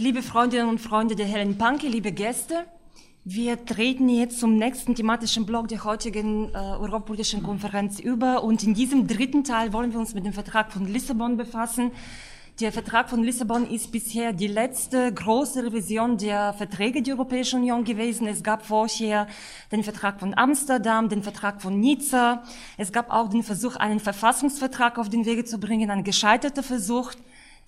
[0.00, 2.64] Liebe Freundinnen und Freunde der Helen Panke, liebe Gäste,
[3.26, 8.72] wir treten jetzt zum nächsten thematischen Block der heutigen äh, Europapolitischen Konferenz über und in
[8.72, 11.90] diesem dritten Teil wollen wir uns mit dem Vertrag von Lissabon befassen.
[12.60, 17.84] Der Vertrag von Lissabon ist bisher die letzte große Revision der Verträge der Europäischen Union
[17.84, 18.26] gewesen.
[18.26, 19.26] Es gab vorher
[19.70, 22.42] den Vertrag von Amsterdam, den Vertrag von Nizza.
[22.78, 27.12] Es gab auch den Versuch, einen Verfassungsvertrag auf den Wege zu bringen, ein gescheiterter Versuch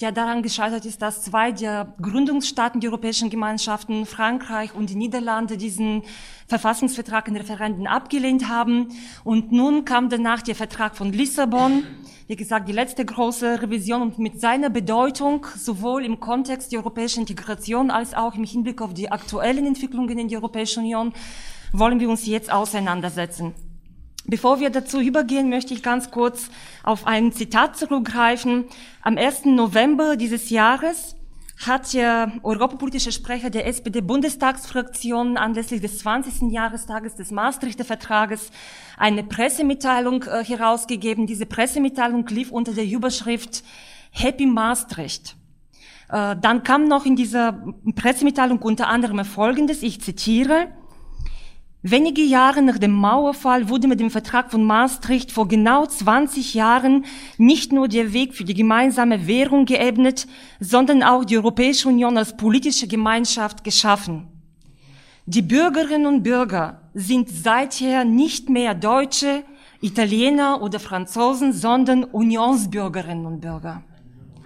[0.03, 5.57] der daran gescheitert ist, dass zwei der Gründungsstaaten der Europäischen Gemeinschaften, Frankreich und die Niederlande,
[5.57, 6.03] diesen
[6.49, 8.89] Verfassungsvertrag in Referenden abgelehnt haben.
[9.23, 11.85] Und nun kam danach der Vertrag von Lissabon,
[12.27, 17.21] wie gesagt, die letzte große Revision und mit seiner Bedeutung sowohl im Kontext der europäischen
[17.21, 21.13] Integration als auch im Hinblick auf die aktuellen Entwicklungen in der Europäischen Union
[21.73, 23.55] wollen wir uns jetzt auseinandersetzen.
[24.25, 26.49] Bevor wir dazu übergehen, möchte ich ganz kurz
[26.85, 28.67] auf ein Zitat zurückgreifen.
[29.03, 29.47] Am 1.
[29.47, 31.17] November dieses Jahres
[31.67, 36.53] hat der europapolitische Sprecher der SPD-Bundestagsfraktion anlässlich des 20.
[36.53, 38.51] Jahrestages des Maastrichter Vertrages
[38.97, 41.27] eine Pressemitteilung äh, herausgegeben.
[41.27, 43.65] Diese Pressemitteilung lief unter der Überschrift
[44.11, 45.37] Happy Maastricht.
[46.09, 47.61] Äh, dann kam noch in dieser
[47.97, 50.69] Pressemitteilung unter anderem Folgendes, ich zitiere,
[51.85, 57.05] Wenige Jahre nach dem Mauerfall wurde mit dem Vertrag von Maastricht vor genau 20 Jahren
[57.39, 60.29] nicht nur der Weg für die gemeinsame Währung geebnet,
[60.61, 64.29] sondern auch die Europäische Union als politische Gemeinschaft geschaffen.
[65.27, 69.43] Die Bürgerinnen und Bürger sind seither nicht mehr Deutsche,
[69.81, 73.83] Italiener oder Franzosen, sondern Unionsbürgerinnen und Bürger.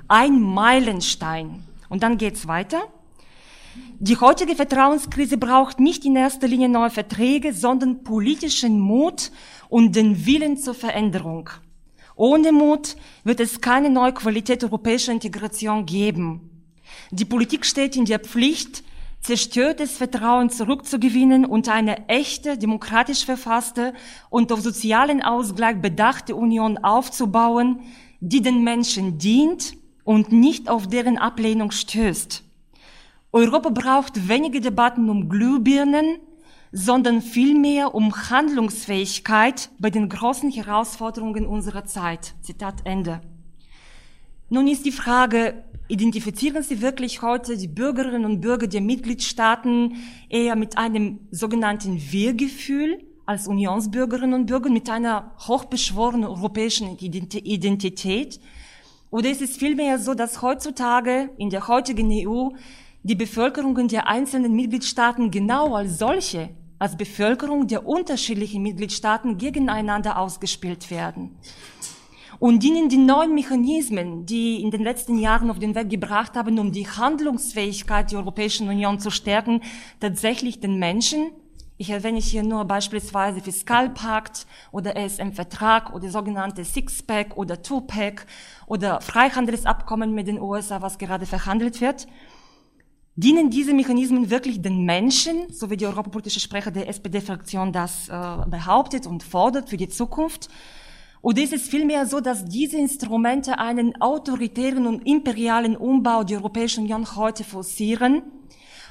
[0.09, 1.64] Ein Meilenstein.
[1.91, 2.83] Und dann geht's weiter.
[3.98, 9.30] Die heutige Vertrauenskrise braucht nicht in erster Linie neue Verträge, sondern politischen Mut
[9.70, 11.48] und den Willen zur Veränderung.
[12.14, 16.62] Ohne Mut wird es keine neue Qualität europäischer Integration geben.
[17.11, 18.84] Die Politik steht in der Pflicht,
[19.22, 23.94] zerstörtes Vertrauen zurückzugewinnen und eine echte, demokratisch verfasste
[24.28, 27.80] und auf sozialen Ausgleich bedachte Union aufzubauen,
[28.20, 29.73] die den Menschen dient
[30.05, 32.45] und nicht auf deren Ablehnung stößt.
[33.36, 36.20] Europa braucht wenige Debatten um Glühbirnen,
[36.73, 42.35] sondern vielmehr um Handlungsfähigkeit bei den großen Herausforderungen unserer Zeit.
[42.41, 43.20] Zitat Ende.
[44.48, 49.97] Nun ist die Frage, identifizieren Sie wirklich heute die Bürgerinnen und Bürger der Mitgliedstaaten
[50.30, 58.41] eher mit einem sogenannten Wir-Gefühl als Unionsbürgerinnen und Bürger, mit einer hochbeschworenen europäischen Identität?
[59.11, 62.53] Oder ist es vielmehr so, dass heutzutage in der heutigen EU
[63.06, 66.48] die Bevölkerungen der einzelnen Mitgliedstaaten genau als solche,
[66.80, 71.39] als Bevölkerung der unterschiedlichen Mitgliedstaaten gegeneinander ausgespielt werden.
[72.40, 76.58] Und dienen die neuen Mechanismen, die in den letzten Jahren auf den Weg gebracht haben,
[76.58, 79.62] um die Handlungsfähigkeit der Europäischen Union zu stärken,
[80.00, 81.30] tatsächlich den Menschen?
[81.78, 88.27] Ich erwähne hier nur beispielsweise Fiskalpakt oder ESM-Vertrag oder sogenannte Sixpack oder Two-Pack
[88.67, 92.08] oder Freihandelsabkommen mit den USA, was gerade verhandelt wird.
[93.19, 98.13] Dienen diese Mechanismen wirklich den Menschen, so wie die europapolitische Sprecher der SPD-Fraktion das äh,
[98.47, 100.49] behauptet und fordert für die Zukunft?
[101.23, 106.85] Oder ist es vielmehr so, dass diese Instrumente einen autoritären und imperialen Umbau der Europäischen
[106.85, 108.21] Union heute forcieren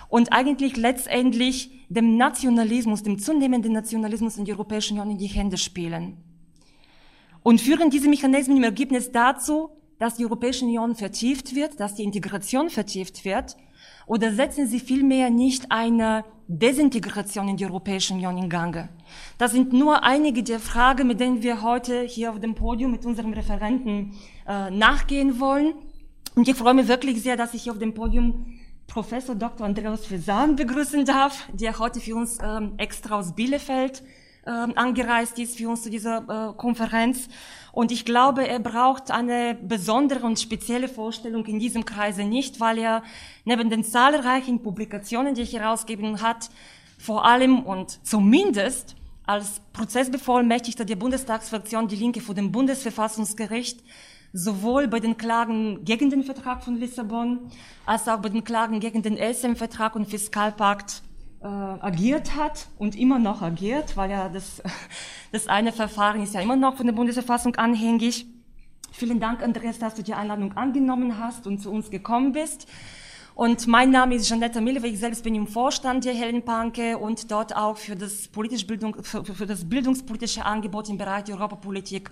[0.10, 5.60] und eigentlich letztendlich dem Nationalismus, dem zunehmenden Nationalismus in der Europäischen Union in die Hände
[5.60, 6.18] spielen?
[7.44, 9.70] Und führen diese Mechanismen im Ergebnis dazu,
[10.00, 13.56] dass die Europäische Union vertieft wird, dass die Integration vertieft wird
[14.08, 18.90] oder setzen Sie vielmehr nicht eine Desintegration in die Europäische Union in Gange?
[19.38, 23.06] Das sind nur einige der Fragen, mit denen wir heute hier auf dem Podium mit
[23.06, 24.14] unserem Referenten
[24.48, 25.74] äh, nachgehen wollen.
[26.36, 28.46] Und ich freue mich wirklich sehr, dass ich hier auf dem Podium
[28.88, 29.66] Professor Dr.
[29.66, 34.04] Andreas Fesan begrüßen darf, der heute für uns ähm, extra aus Bielefeld
[34.46, 37.28] ähm, angereist ist für uns zu dieser äh, Konferenz.
[37.72, 42.78] Und ich glaube, er braucht eine besondere und spezielle Vorstellung in diesem Kreise nicht, weil
[42.78, 43.04] er
[43.44, 46.50] neben den zahlreichen Publikationen, die er herausgegeben hat,
[46.98, 48.96] vor allem und zumindest
[49.26, 53.84] als Prozessbevollmächtigter der Bundestagsfraktion Die Linke vor dem Bundesverfassungsgericht
[54.32, 57.52] sowohl bei den Klagen gegen den Vertrag von Lissabon
[57.86, 61.02] als auch bei den Klagen gegen den ESM-Vertrag und Fiskalpakt
[61.46, 64.64] äh, agiert hat und immer noch agiert, weil ja das,
[65.32, 68.26] das eine Verfahren ist ja immer noch von der Bundesverfassung anhängig.
[68.92, 72.68] Vielen Dank, Andreas, dass du die Einladung angenommen hast und zu uns gekommen bist.
[73.36, 77.30] Und mein Name ist Janetta Millewe, ich selbst bin im Vorstand der Helen Panke und
[77.30, 82.10] dort auch für das, politisch Bildung, für, für das bildungspolitische Angebot im Bereich Europapolitik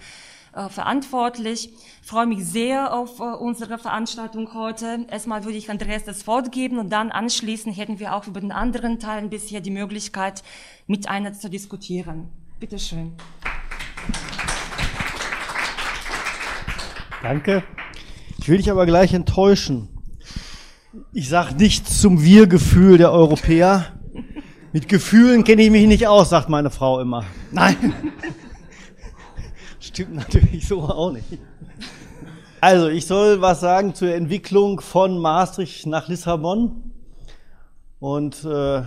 [0.54, 1.72] äh, verantwortlich.
[2.02, 5.06] Ich freue mich sehr auf äh, unsere Veranstaltung heute.
[5.10, 8.52] Erstmal würde ich Andreas das Wort geben und dann anschließend hätten wir auch über den
[8.52, 10.44] anderen Teil bisher die Möglichkeit,
[10.86, 12.30] miteinander zu diskutieren.
[12.60, 13.14] Bitte schön.
[17.24, 17.64] Danke.
[18.38, 19.90] Ich will dich aber gleich enttäuschen.
[21.14, 23.94] Ich sage nichts zum Wir-Gefühl der Europäer.
[24.72, 27.26] Mit Gefühlen kenne ich mich nicht aus, sagt meine Frau immer.
[27.52, 27.94] Nein.
[29.94, 31.26] Stimmt natürlich so auch nicht.
[32.60, 36.92] Also, ich soll was sagen zur Entwicklung von Maastricht nach Lissabon.
[38.00, 38.82] Und äh,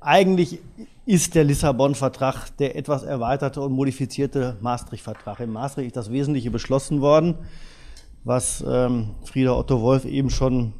[0.00, 0.58] eigentlich
[1.06, 5.38] ist der Lissabon-Vertrag der etwas erweiterte und modifizierte Maastricht-Vertrag.
[5.38, 7.36] In Maastricht ist das Wesentliche beschlossen worden,
[8.24, 10.72] was ähm, Frieda Otto Wolf eben schon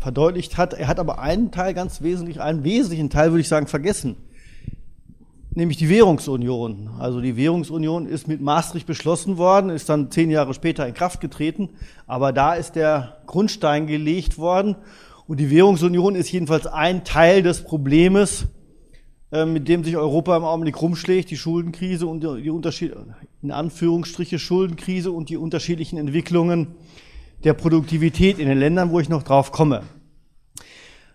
[0.00, 0.74] verdeutlicht hat.
[0.74, 4.16] Er hat aber einen Teil ganz wesentlich, einen wesentlichen Teil würde ich sagen, vergessen.
[5.54, 6.90] Nämlich die Währungsunion.
[6.98, 11.20] Also die Währungsunion ist mit Maastricht beschlossen worden, ist dann zehn Jahre später in Kraft
[11.20, 11.70] getreten.
[12.06, 14.76] Aber da ist der Grundstein gelegt worden.
[15.26, 18.46] Und die Währungsunion ist jedenfalls ein Teil des Problems,
[19.30, 22.94] äh, mit dem sich Europa im Augenblick rumschlägt, die Schuldenkrise und die Unterschied,
[23.42, 26.68] in Anführungsstriche Schuldenkrise und die unterschiedlichen Entwicklungen
[27.44, 29.82] der Produktivität in den Ländern, wo ich noch drauf komme.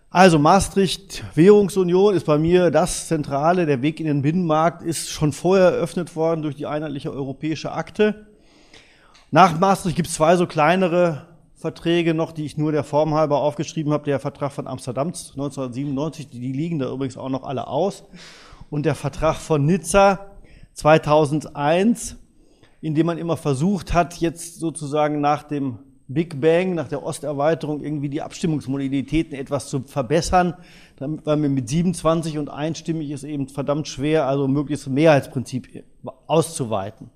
[0.10, 3.66] Also Maastricht, Währungsunion ist bei mir das Zentrale.
[3.66, 8.26] Der Weg in den Binnenmarkt ist schon vorher eröffnet worden durch die einheitliche europäische Akte.
[9.32, 13.42] Nach Maastricht gibt es zwei so kleinere Verträge noch, die ich nur der Form halber
[13.42, 14.06] aufgeschrieben habe.
[14.06, 18.06] Der Vertrag von Amsterdam 1997, die liegen da übrigens auch noch alle aus.
[18.70, 20.28] Und der Vertrag von Nizza
[20.72, 22.16] 2001,
[22.80, 27.84] in dem man immer versucht hat, jetzt sozusagen nach dem Big Bang, nach der Osterweiterung
[27.84, 30.54] irgendwie die Abstimmungsmodalitäten etwas zu verbessern,
[31.00, 35.84] weil mir mit 27 und einstimmig ist eben verdammt schwer, also möglichst Mehrheitsprinzip
[36.28, 37.10] auszuweiten.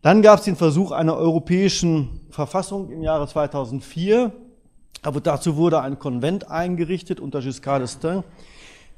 [0.00, 4.32] Dann gab es den Versuch einer europäischen Verfassung im Jahre 2004,
[5.02, 8.24] aber dazu wurde ein Konvent eingerichtet unter Giscard d'Estaing.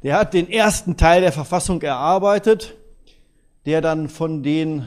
[0.05, 2.77] Der hat den ersten Teil der Verfassung erarbeitet,
[3.67, 4.87] der dann von den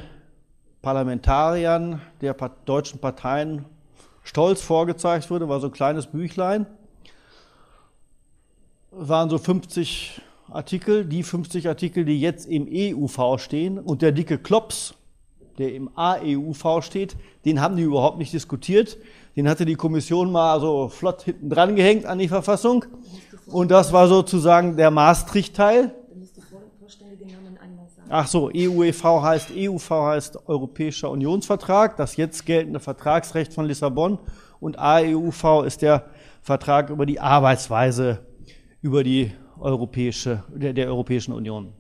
[0.82, 2.34] Parlamentariern der
[2.66, 3.66] deutschen Parteien
[4.32, 6.66] stolz vorgezeigt wurde, war so ein kleines Büchlein.
[8.98, 13.78] Es waren so 50 Artikel, die 50 Artikel, die jetzt im EUV stehen.
[13.78, 14.94] Und der dicke Klops,
[15.58, 18.98] der im AEUV steht, den haben die überhaupt nicht diskutiert.
[19.36, 22.86] Den hatte die Kommission mal so flott hinten dran gehängt an die Verfassung.
[23.48, 25.94] Und das war sozusagen der Maastricht-Teil.
[28.14, 34.20] Ach so, EUEV heißt, EUV heißt Europäischer Unionsvertrag, das jetzt geltende Vertragsrecht von Lissabon.
[34.60, 36.08] Und AEUV ist der
[36.42, 38.20] Vertrag über die Arbeitsweise
[38.82, 41.72] über die Europäische, der, der Europäischen Union.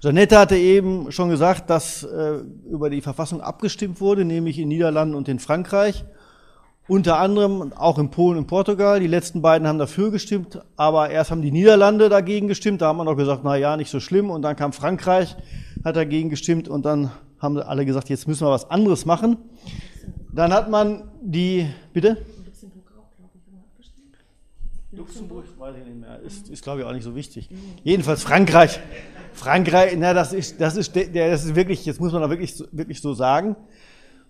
[0.00, 2.40] Janette hatte eben schon gesagt, dass äh,
[2.70, 6.04] über die Verfassung abgestimmt wurde, nämlich in Niederlanden und in Frankreich.
[6.88, 9.00] Unter anderem auch in Polen und Portugal.
[9.00, 12.80] Die letzten beiden haben dafür gestimmt, aber erst haben die Niederlande dagegen gestimmt.
[12.80, 14.30] Da haben wir noch gesagt, na ja, nicht so schlimm.
[14.30, 15.36] Und dann kam Frankreich,
[15.84, 17.10] hat dagegen gestimmt und dann
[17.40, 19.36] haben alle gesagt, jetzt müssen wir was anderes machen.
[20.32, 22.18] Dann hat man die, bitte?
[24.92, 27.50] Luxemburg, weiß ich nicht mehr, ist, ist glaube ich auch nicht so wichtig.
[27.84, 28.80] Jedenfalls Frankreich.
[29.34, 32.62] Frankreich, na, das ist, das ist, der, das ist wirklich, jetzt muss man da wirklich,
[32.72, 33.56] wirklich so sagen.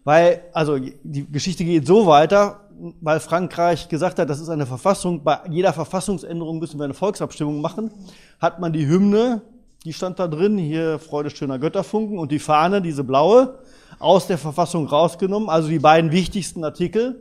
[0.07, 2.61] Weil, also die Geschichte geht so weiter,
[3.01, 7.61] weil Frankreich gesagt hat, das ist eine Verfassung, bei jeder Verfassungsänderung müssen wir eine Volksabstimmung
[7.61, 7.91] machen,
[8.39, 9.43] hat man die Hymne,
[9.85, 13.59] die stand da drin, hier Freude schöner Götterfunken und die Fahne, diese blaue,
[13.99, 17.21] aus der Verfassung rausgenommen, also die beiden wichtigsten Artikel,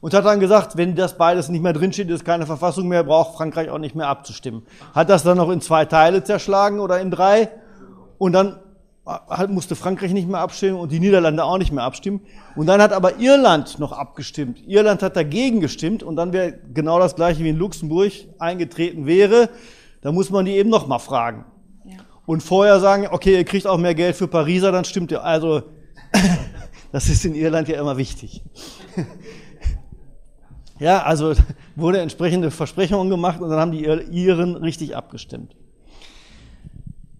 [0.00, 3.36] und hat dann gesagt, wenn das beides nicht mehr drinsteht, ist keine Verfassung mehr, braucht
[3.36, 4.62] Frankreich auch nicht mehr abzustimmen.
[4.94, 7.50] Hat das dann noch in zwei Teile zerschlagen oder in drei
[8.16, 8.58] und dann
[9.48, 12.20] musste Frankreich nicht mehr abstimmen und die Niederlande auch nicht mehr abstimmen.
[12.54, 14.62] Und dann hat aber Irland noch abgestimmt.
[14.66, 19.50] Irland hat dagegen gestimmt und dann wäre genau das gleiche wie in Luxemburg eingetreten wäre.
[20.02, 21.44] Da muss man die eben noch mal fragen.
[21.84, 21.96] Ja.
[22.26, 25.24] Und vorher sagen, okay, ihr kriegt auch mehr Geld für Pariser, dann stimmt ihr.
[25.24, 25.62] Also,
[26.92, 28.42] das ist in Irland ja immer wichtig.
[30.78, 31.34] ja, also
[31.74, 35.56] wurde entsprechende Versprechungen gemacht und dann haben die Iren richtig abgestimmt.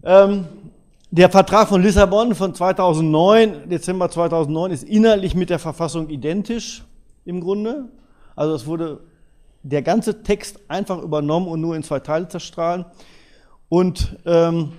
[0.03, 0.47] Ähm,
[1.15, 6.83] der Vertrag von Lissabon von 2009, Dezember 2009, ist inhaltlich mit der Verfassung identisch
[7.23, 7.89] im Grunde.
[8.35, 8.99] Also es wurde
[9.61, 12.85] der ganze Text einfach übernommen und nur in zwei Teile zerstrahlen.
[13.69, 14.73] Und ähm,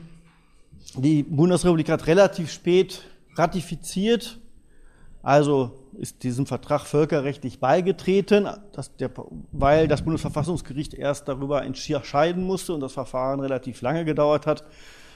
[0.97, 3.03] die Bundesrepublik hat relativ spät
[3.37, 4.41] ratifiziert,
[5.23, 8.49] also ist diesem Vertrag völkerrechtlich beigetreten,
[8.99, 9.11] der,
[9.53, 14.65] weil das Bundesverfassungsgericht erst darüber entscheiden musste und das Verfahren relativ lange gedauert hat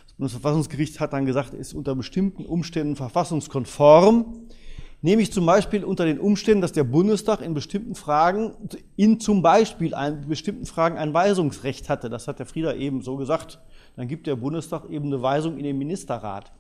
[0.08, 4.48] Das Bundesverfassungsgericht hat dann gesagt, ist unter bestimmten Umständen verfassungskonform.
[5.00, 8.54] Nämlich zum Beispiel unter den Umständen, dass der Bundestag in bestimmten Fragen,
[8.96, 12.10] in zum Beispiel in bestimmten Fragen ein Weisungsrecht hatte.
[12.10, 13.60] Das hat der Frieder eben so gesagt.
[13.94, 16.52] Dann gibt der Bundestag eben eine Weisung in den Ministerrat.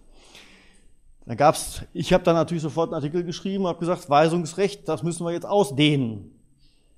[1.26, 5.26] Da gab's, ich habe dann natürlich sofort einen Artikel geschrieben, habe gesagt, Weisungsrecht, das müssen
[5.26, 6.37] wir jetzt ausdehnen.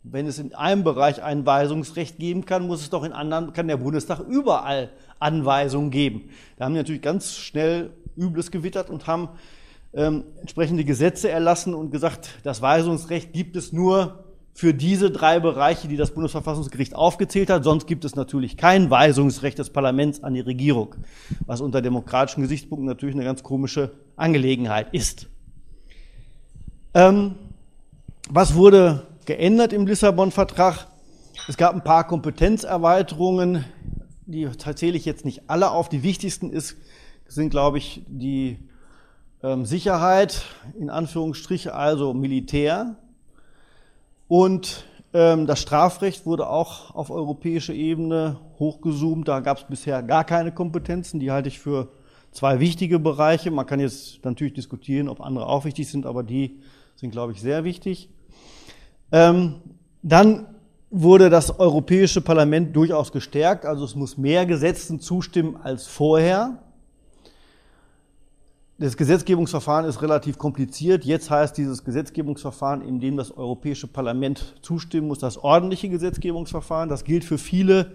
[0.02, 3.68] Wenn es in einem Bereich ein Weisungsrecht geben kann, muss es doch in anderen, kann
[3.68, 6.30] der Bundestag überall Anweisungen geben.
[6.56, 9.28] Da haben die natürlich ganz schnell Übles gewittert und haben
[9.92, 15.88] ähm, entsprechende Gesetze erlassen und gesagt, das Weisungsrecht gibt es nur für diese drei Bereiche,
[15.88, 17.64] die das Bundesverfassungsgericht aufgezählt hat.
[17.64, 20.96] Sonst gibt es natürlich kein Weisungsrecht des Parlaments an die Regierung,
[21.46, 25.28] was unter demokratischen Gesichtspunkten natürlich eine ganz komische Angelegenheit ist.
[26.94, 27.36] Ähm,
[28.28, 30.86] was wurde geändert im Lissabon-Vertrag?
[31.48, 33.64] Es gab ein paar Kompetenzerweiterungen,
[34.26, 35.88] die zähle ich jetzt nicht alle auf.
[35.88, 36.76] Die wichtigsten ist,
[37.26, 38.58] sind, glaube ich, die
[39.42, 40.44] ähm, Sicherheit,
[40.78, 42.96] in Anführungsstriche also Militär.
[44.28, 49.26] Und ähm, das Strafrecht wurde auch auf europäischer Ebene hochgezoomt.
[49.26, 51.18] Da gab es bisher gar keine Kompetenzen.
[51.18, 51.88] Die halte ich für
[52.30, 53.50] zwei wichtige Bereiche.
[53.50, 56.60] Man kann jetzt natürlich diskutieren, ob andere auch wichtig sind, aber die
[56.94, 58.10] sind, glaube ich, sehr wichtig.
[59.12, 59.56] Ähm,
[60.02, 60.46] dann
[60.90, 63.64] wurde das Europäische Parlament durchaus gestärkt.
[63.64, 66.58] Also es muss mehr Gesetzen zustimmen als vorher.
[68.78, 71.04] Das Gesetzgebungsverfahren ist relativ kompliziert.
[71.04, 76.88] Jetzt heißt dieses Gesetzgebungsverfahren, in dem das Europäische Parlament zustimmen muss, das ordentliche Gesetzgebungsverfahren.
[76.88, 77.92] Das gilt für viele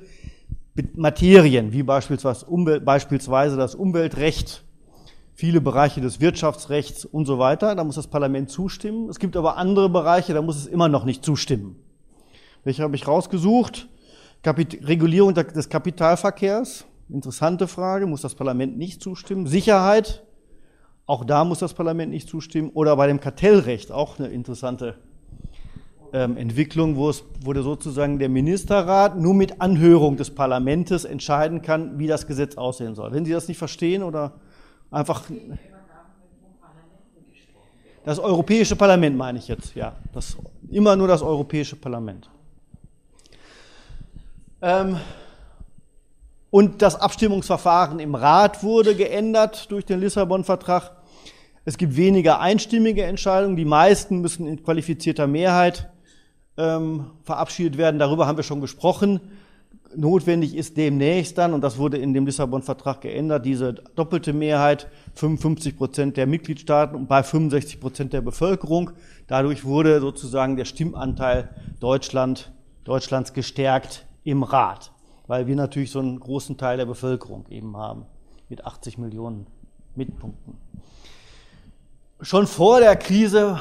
[0.93, 4.64] Materien, wie beispielsweise, das Umweltrecht,
[5.35, 7.75] viele Bereiche des Wirtschaftsrechts und so weiter.
[7.75, 9.09] Da muss das Parlament zustimmen.
[9.09, 11.75] Es gibt aber andere Bereiche, da muss es immer noch nicht zustimmen.
[12.63, 13.87] Welche habe ich rausgesucht?
[14.41, 16.85] Kapit Regulierung des Kapitalverkehrs.
[17.09, 18.07] Interessante Frage.
[18.07, 19.45] Muss das Parlament nicht zustimmen?
[19.45, 20.25] Sicherheit
[21.07, 22.71] auch da muss das Parlament nicht zustimmen.
[22.73, 24.95] Oder bei dem Kartellrecht auch eine interessante
[26.13, 31.99] ähm, Entwicklung, wo es wurde sozusagen der Ministerrat nur mit Anhörung des Parlaments entscheiden kann,
[31.99, 33.11] wie das Gesetz aussehen soll.
[33.11, 34.33] Wenn Sie das nicht verstehen oder
[34.95, 35.23] einfach
[38.05, 39.95] das Europäische Parlament meine ich jetzt, ja.
[40.13, 40.37] Das,
[40.69, 42.29] immer nur das Europäische Parlament.
[44.61, 44.97] Ähm,
[46.49, 50.91] und das Abstimmungsverfahren im Rat wurde geändert durch den Lissabon-Vertrag.
[51.65, 53.57] Es gibt weniger einstimmige Entscheidungen.
[53.57, 55.89] Die meisten müssen in qualifizierter Mehrheit
[56.57, 57.99] ähm, verabschiedet werden.
[57.99, 59.19] Darüber haben wir schon gesprochen.
[59.93, 65.77] Notwendig ist demnächst dann, und das wurde in dem Lissabon-Vertrag geändert, diese doppelte Mehrheit, 55
[65.77, 68.91] Prozent der Mitgliedstaaten und bei 65 Prozent der Bevölkerung.
[69.27, 71.49] Dadurch wurde sozusagen der Stimmanteil
[71.79, 72.51] Deutschland,
[72.83, 74.91] Deutschlands gestärkt im Rat
[75.27, 78.05] weil wir natürlich so einen großen Teil der Bevölkerung eben haben,
[78.49, 79.47] mit 80 Millionen
[79.95, 80.57] Mitpunkten.
[82.21, 83.59] Schon vor der Krise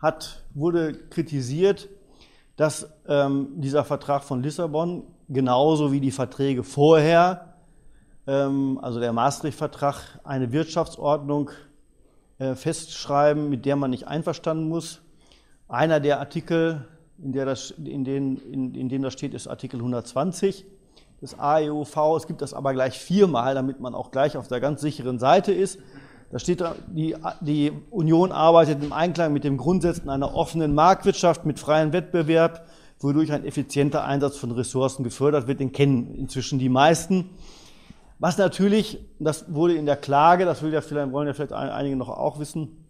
[0.00, 1.88] hat, wurde kritisiert,
[2.56, 7.54] dass ähm, dieser Vertrag von Lissabon genauso wie die Verträge vorher,
[8.26, 11.50] ähm, also der Maastricht-Vertrag, eine Wirtschaftsordnung
[12.38, 15.02] äh, festschreiben, mit der man nicht einverstanden muss.
[15.68, 16.86] Einer der Artikel,
[17.18, 20.64] in, der das, in, den, in, in dem das steht, ist Artikel 120
[21.20, 22.16] des AEUV.
[22.16, 25.52] Es gibt das aber gleich viermal, damit man auch gleich auf der ganz sicheren Seite
[25.52, 25.78] ist.
[26.30, 31.58] Da steht, die, die Union arbeitet im Einklang mit den Grundsätzen einer offenen Marktwirtschaft mit
[31.58, 32.66] freiem Wettbewerb,
[32.98, 35.60] wodurch ein effizienter Einsatz von Ressourcen gefördert wird.
[35.60, 37.30] Den kennen inzwischen die meisten.
[38.18, 41.96] Was natürlich, das wurde in der Klage, das will ja vielleicht, wollen ja vielleicht einige
[41.96, 42.84] noch auch wissen,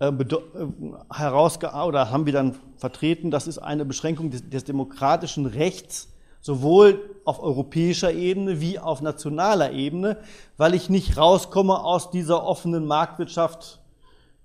[0.00, 6.13] äh, äh, oder haben wir dann vertreten, das ist eine Beschränkung des, des demokratischen Rechts
[6.44, 10.18] sowohl auf europäischer Ebene wie auf nationaler Ebene,
[10.58, 13.80] weil ich nicht rauskomme aus dieser offenen Marktwirtschaft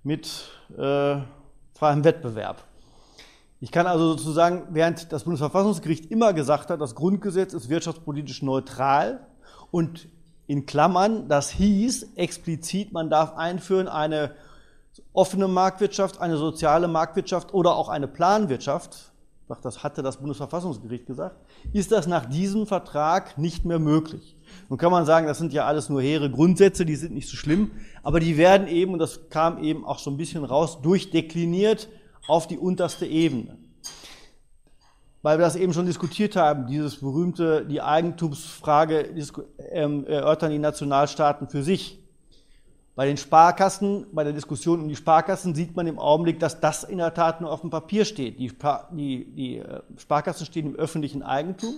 [0.02, 1.16] mit äh,
[1.74, 2.64] freiem Wettbewerb.
[3.60, 9.26] Ich kann also sozusagen, während das Bundesverfassungsgericht immer gesagt hat, das Grundgesetz ist wirtschaftspolitisch neutral
[9.70, 10.08] und
[10.46, 14.30] in Klammern, das hieß explizit, man darf einführen eine
[15.12, 19.09] offene Marktwirtschaft, eine soziale Marktwirtschaft oder auch eine Planwirtschaft,
[19.58, 21.36] das hatte das Bundesverfassungsgericht gesagt,
[21.72, 24.36] ist das nach diesem Vertrag nicht mehr möglich.
[24.68, 27.36] Nun kann man sagen, das sind ja alles nur hehre Grundsätze, die sind nicht so
[27.36, 31.88] schlimm, aber die werden eben, und das kam eben auch so ein bisschen raus, durchdekliniert
[32.28, 33.58] auf die unterste Ebene.
[35.22, 39.10] Weil wir das eben schon diskutiert haben, dieses berühmte, die Eigentumsfrage
[39.70, 41.98] ähm, erörtern die Nationalstaaten für sich.
[43.00, 46.84] Bei den Sparkassen, bei der Diskussion um die Sparkassen sieht man im Augenblick, dass das
[46.84, 48.38] in der Tat nur auf dem Papier steht.
[48.38, 48.52] Die,
[48.92, 51.76] die, die äh, Sparkassen stehen im öffentlichen Eigentum.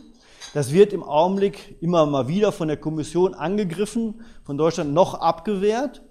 [0.53, 6.03] Das wird im Augenblick immer mal wieder von der Kommission angegriffen, von Deutschland noch abgewehrt,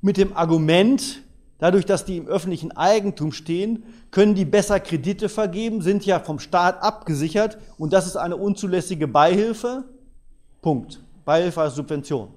[0.00, 1.22] mit dem Argument,
[1.58, 3.82] dadurch, dass die im öffentlichen Eigentum stehen,
[4.12, 9.08] können die besser Kredite vergeben, sind ja vom Staat abgesichert und das ist eine unzulässige
[9.08, 9.82] Beihilfe.
[10.62, 11.00] Punkt.
[11.24, 12.28] Beihilfe als Subvention.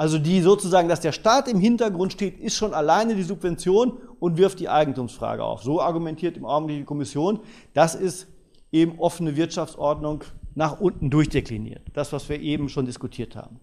[0.00, 4.38] Also die sozusagen, dass der Staat im Hintergrund steht, ist schon alleine die Subvention und
[4.38, 5.62] wirft die Eigentumsfrage auf.
[5.62, 7.40] So argumentiert im Augenblick die Kommission.
[7.74, 8.26] Das ist
[8.72, 11.82] eben offene Wirtschaftsordnung nach unten durchdekliniert.
[11.92, 13.60] Das, was wir eben schon diskutiert haben.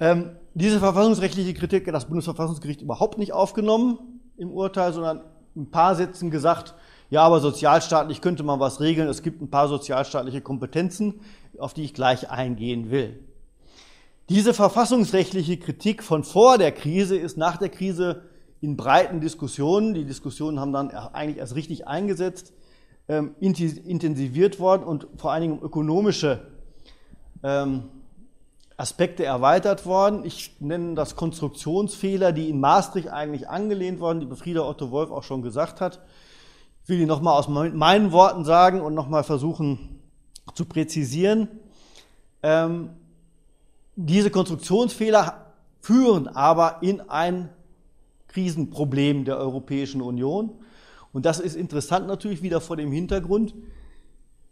[0.00, 3.98] Ähm, diese verfassungsrechtliche Kritik hat das Bundesverfassungsgericht überhaupt nicht aufgenommen
[4.38, 5.20] im Urteil, sondern
[5.56, 6.74] ein paar Sätzen gesagt,
[7.10, 9.08] ja, aber sozialstaatlich könnte man was regeln.
[9.10, 11.20] Es gibt ein paar sozialstaatliche Kompetenzen,
[11.58, 13.25] auf die ich gleich eingehen will.
[14.28, 18.22] Diese verfassungsrechtliche Kritik von vor der Krise ist nach der Krise
[18.60, 22.52] in breiten Diskussionen, die Diskussionen haben dann eigentlich erst richtig eingesetzt,
[23.06, 26.48] ähm, intensiviert worden und vor allen Dingen um ökonomische
[27.44, 27.84] ähm,
[28.76, 30.24] Aspekte erweitert worden.
[30.24, 35.22] Ich nenne das Konstruktionsfehler, die in Maastricht eigentlich angelehnt worden, die Frieda Otto Wolf auch
[35.22, 36.00] schon gesagt hat.
[36.82, 40.00] Ich will die nochmal aus meinen Worten sagen und nochmal versuchen
[40.54, 41.48] zu präzisieren.
[42.42, 42.90] Ähm,
[43.96, 47.48] diese Konstruktionsfehler führen aber in ein
[48.28, 50.50] Krisenproblem der Europäischen Union.
[51.12, 53.54] Und das ist interessant natürlich wieder vor dem Hintergrund,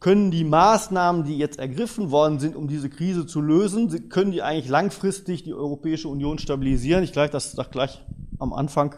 [0.01, 4.43] können die Maßnahmen, die jetzt ergriffen worden sind, um diese Krise zu lösen, können die
[4.43, 7.05] eigentlich langfristig die Europäische Union stabilisieren?
[7.05, 8.05] Ich gleich das sage gleich
[8.39, 8.97] am Anfang.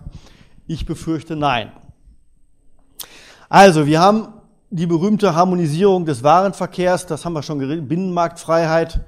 [0.66, 1.70] Ich befürchte nein.
[3.48, 4.28] Also, wir haben
[4.70, 9.04] die berühmte Harmonisierung des Warenverkehrs, das haben wir schon geredet, Binnenmarktfreiheit.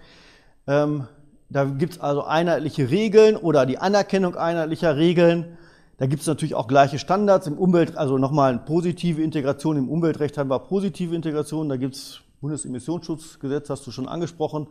[0.68, 1.09] Ähm,
[1.50, 5.57] da gibt es also einheitliche Regeln oder die Anerkennung einheitlicher Regeln.
[5.97, 9.78] Da gibt es natürlich auch gleiche Standards im Umwelt, also nochmal positive Integration.
[9.78, 11.69] Im Umweltrecht haben wir positive Integration.
[11.69, 14.69] Da gibt es Bundesemissionsschutzgesetz, hast du schon angesprochen.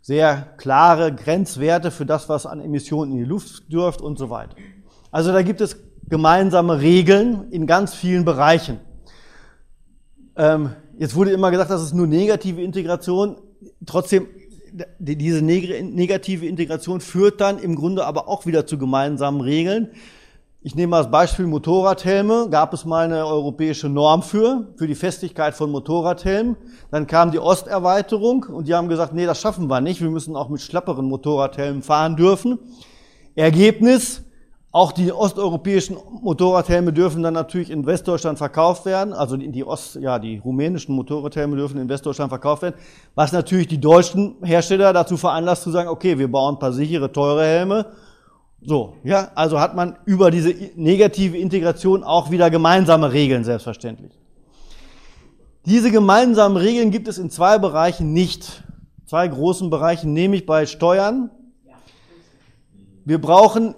[0.00, 4.54] Sehr klare Grenzwerte für das, was an Emissionen in die Luft dürft und so weiter.
[5.10, 5.76] Also da gibt es
[6.08, 8.78] gemeinsame Regeln in ganz vielen Bereichen.
[10.36, 13.36] Ähm, jetzt wurde immer gesagt, das ist nur negative Integration.
[13.84, 14.28] Trotzdem
[14.98, 19.90] diese negative Integration führt dann im Grunde aber auch wieder zu gemeinsamen Regeln.
[20.66, 22.48] Ich nehme mal das Beispiel Motorradhelme.
[22.50, 26.56] Gab es mal eine europäische Norm für, für die Festigkeit von Motorradhelmen.
[26.90, 30.02] Dann kam die Osterweiterung und die haben gesagt, nee, das schaffen wir nicht.
[30.02, 32.58] Wir müssen auch mit schlapperen Motorradhelmen fahren dürfen.
[33.36, 34.24] Ergebnis,
[34.72, 39.14] auch die osteuropäischen Motorradhelme dürfen dann natürlich in Westdeutschland verkauft werden.
[39.14, 42.74] Also die Ost, ja, die rumänischen Motorradhelme dürfen in Westdeutschland verkauft werden.
[43.14, 47.10] Was natürlich die deutschen Hersteller dazu veranlasst zu sagen, okay, wir bauen ein paar sichere,
[47.10, 47.86] teure Helme.
[48.60, 54.18] So, ja, also hat man über diese negative Integration auch wieder gemeinsame Regeln, selbstverständlich.
[55.64, 58.62] Diese gemeinsamen Regeln gibt es in zwei Bereichen nicht.
[59.06, 61.30] Zwei großen Bereichen, nämlich bei Steuern.
[63.04, 63.74] Wir brauchen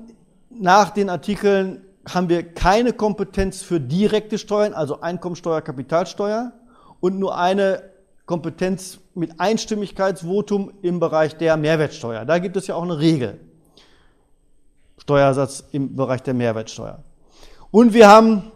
[0.61, 6.53] nach den Artikeln haben wir keine Kompetenz für direkte Steuern, also Einkommensteuer, Kapitalsteuer
[7.01, 7.83] und nur eine
[8.27, 12.25] Kompetenz mit Einstimmigkeitsvotum im Bereich der Mehrwertsteuer.
[12.25, 13.41] Da gibt es ja auch eine Regel.
[14.99, 17.03] Steuersatz im Bereich der Mehrwertsteuer.
[17.71, 18.53] Und wir haben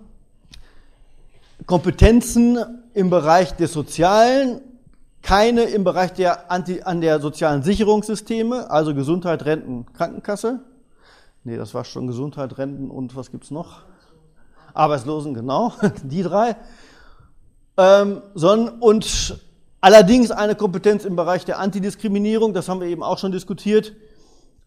[1.67, 2.59] Kompetenzen
[2.95, 4.61] im Bereich des Sozialen,
[5.23, 10.61] keine im Bereich der Anti, an der sozialen Sicherungssysteme, also Gesundheit, Renten, Krankenkasse.
[11.44, 13.83] Nee, das war schon Gesundheit, Renten und was gibt's noch?
[14.74, 15.72] Arbeitslosen, genau,
[16.05, 16.57] die drei.
[17.76, 19.40] Ähm, sondern, und
[19.81, 23.92] allerdings eine Kompetenz im Bereich der Antidiskriminierung, das haben wir eben auch schon diskutiert.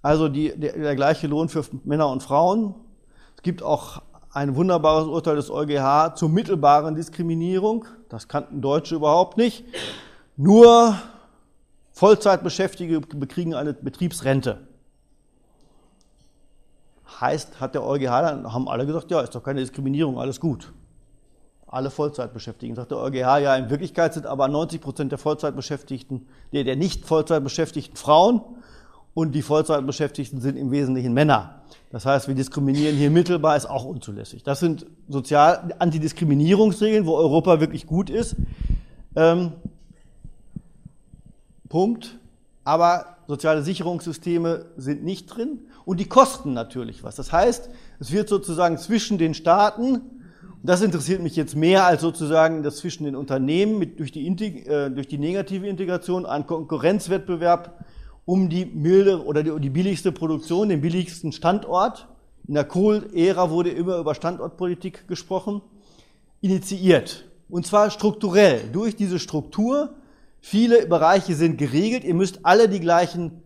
[0.01, 2.75] Also die, der, der gleiche Lohn für Männer und Frauen.
[3.35, 7.85] Es gibt auch ein wunderbares Urteil des EuGH zur mittelbaren Diskriminierung.
[8.09, 9.63] Das kannten Deutsche überhaupt nicht.
[10.35, 10.95] Nur
[11.93, 14.67] Vollzeitbeschäftigte bekriegen eine Betriebsrente.
[17.19, 20.73] Heißt, hat der EuGH dann, haben alle gesagt, ja, ist doch keine Diskriminierung, alles gut.
[21.67, 22.75] Alle Vollzeitbeschäftigten.
[22.75, 27.05] Sagt der EuGH, ja, in Wirklichkeit sind aber 90 Prozent der Vollzeitbeschäftigten, der, der nicht
[27.05, 28.41] Vollzeitbeschäftigten Frauen
[29.13, 31.61] und die Vollzeitbeschäftigten sind im Wesentlichen Männer.
[31.91, 34.43] Das heißt, wir diskriminieren hier mittelbar, ist auch unzulässig.
[34.43, 38.35] Das sind sozial Antidiskriminierungsregeln, wo Europa wirklich gut ist.
[39.15, 39.53] Ähm,
[41.69, 42.19] Punkt.
[42.65, 47.15] Aber soziale Sicherungssysteme sind nicht drin und die kosten natürlich was.
[47.15, 47.69] Das heißt,
[48.00, 52.78] es wird sozusagen zwischen den Staaten, und das interessiert mich jetzt mehr als sozusagen das
[52.78, 57.86] zwischen den Unternehmen mit, durch, die, äh, durch die negative Integration, ein Konkurrenzwettbewerb
[58.26, 62.08] um die milde oder die, die billigste Produktion, den billigsten Standort.
[62.48, 65.62] In der Kohl-Ära wurde immer über Standortpolitik gesprochen,
[66.41, 67.26] initiiert.
[67.48, 68.62] Und zwar strukturell.
[68.71, 69.93] Durch diese Struktur,
[70.41, 72.04] viele Bereiche sind geregelt.
[72.04, 73.43] Ihr müsst alle die gleichen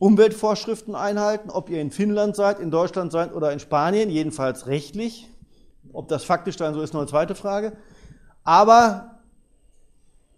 [0.00, 5.28] Umweltvorschriften einhalten, ob ihr in Finnland seid, in Deutschland seid oder in Spanien, jedenfalls rechtlich.
[5.92, 7.74] Ob das faktisch dann so ist, noch eine zweite Frage.
[8.42, 9.20] Aber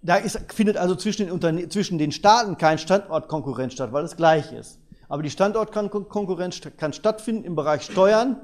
[0.03, 4.53] da ist, findet also zwischen den, zwischen den Staaten kein Standortkonkurrenz statt, weil es gleich
[4.53, 4.81] ist.
[5.09, 8.37] Aber die Standortkonkurrenz kann stattfinden im Bereich Steuern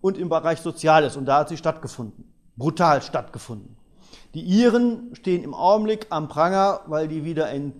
[0.00, 1.16] und im Bereich Soziales.
[1.16, 2.32] Und da hat sie stattgefunden.
[2.56, 3.76] Brutal stattgefunden.
[4.34, 7.72] Die Iren stehen im Augenblick am Pranger, weil die wieder in,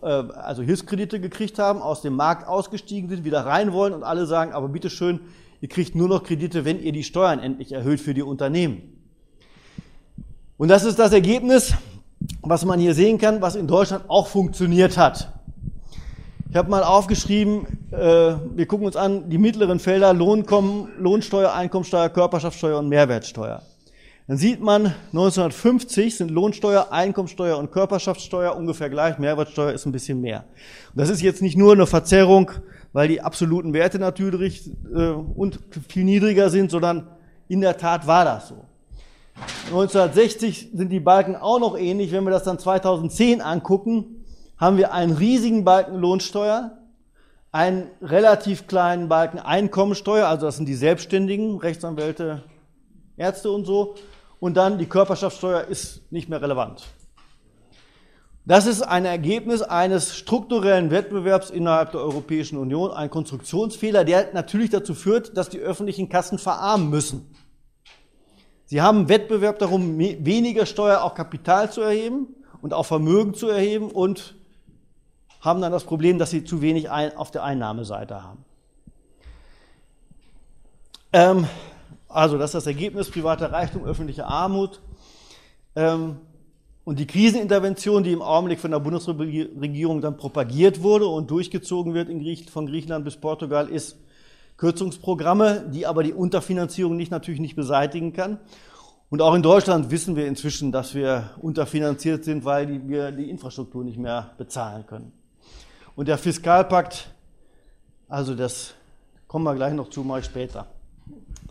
[0.00, 4.52] also Hilfskredite gekriegt haben, aus dem Markt ausgestiegen sind, wieder rein wollen und alle sagen,
[4.52, 5.20] aber bitteschön,
[5.60, 8.82] ihr kriegt nur noch Kredite, wenn ihr die Steuern endlich erhöht für die Unternehmen.
[10.56, 11.74] Und das ist das Ergebnis
[12.42, 15.32] was man hier sehen kann, was in Deutschland auch funktioniert hat.
[16.50, 22.10] Ich habe mal aufgeschrieben, äh, wir gucken uns an, die mittleren Felder Lohnkommen, Lohnsteuer, Einkommensteuer,
[22.10, 23.62] Körperschaftssteuer und Mehrwertsteuer.
[24.28, 30.20] Dann sieht man, 1950 sind Lohnsteuer, Einkommensteuer und Körperschaftssteuer ungefähr gleich, Mehrwertsteuer ist ein bisschen
[30.20, 30.44] mehr.
[30.94, 32.52] Und das ist jetzt nicht nur eine Verzerrung,
[32.92, 35.58] weil die absoluten Werte natürlich äh, und
[35.88, 37.08] viel niedriger sind, sondern
[37.48, 38.64] in der Tat war das so.
[39.66, 42.12] 1960 sind die Balken auch noch ähnlich.
[42.12, 44.24] Wenn wir das dann 2010 angucken,
[44.56, 46.78] haben wir einen riesigen Balken Lohnsteuer,
[47.50, 52.44] einen relativ kleinen Balken Einkommensteuer, also das sind die Selbstständigen, Rechtsanwälte,
[53.16, 53.96] Ärzte und so.
[54.42, 56.82] Und dann die Körperschaftssteuer ist nicht mehr relevant.
[58.44, 64.70] Das ist ein Ergebnis eines strukturellen Wettbewerbs innerhalb der Europäischen Union, ein Konstruktionsfehler, der natürlich
[64.70, 67.32] dazu führt, dass die öffentlichen Kassen verarmen müssen.
[68.64, 73.92] Sie haben Wettbewerb darum, weniger Steuer auf Kapital zu erheben und auf Vermögen zu erheben
[73.92, 74.34] und
[75.40, 78.44] haben dann das Problem, dass sie zu wenig auf der Einnahmeseite haben.
[81.12, 81.46] Ähm,
[82.12, 84.80] also das ist das Ergebnis privater Reichtum, öffentlicher Armut.
[85.74, 86.18] Ähm,
[86.84, 92.08] und die Krisenintervention, die im Augenblick von der Bundesregierung dann propagiert wurde und durchgezogen wird
[92.08, 93.96] Griech von Griechenland bis Portugal, ist
[94.56, 98.38] Kürzungsprogramme, die aber die Unterfinanzierung nicht, natürlich nicht beseitigen kann.
[99.10, 103.84] Und auch in Deutschland wissen wir inzwischen, dass wir unterfinanziert sind, weil wir die Infrastruktur
[103.84, 105.12] nicht mehr bezahlen können.
[105.94, 107.12] Und der Fiskalpakt,
[108.08, 108.74] also das
[109.28, 110.66] kommen wir gleich noch zu, ich später.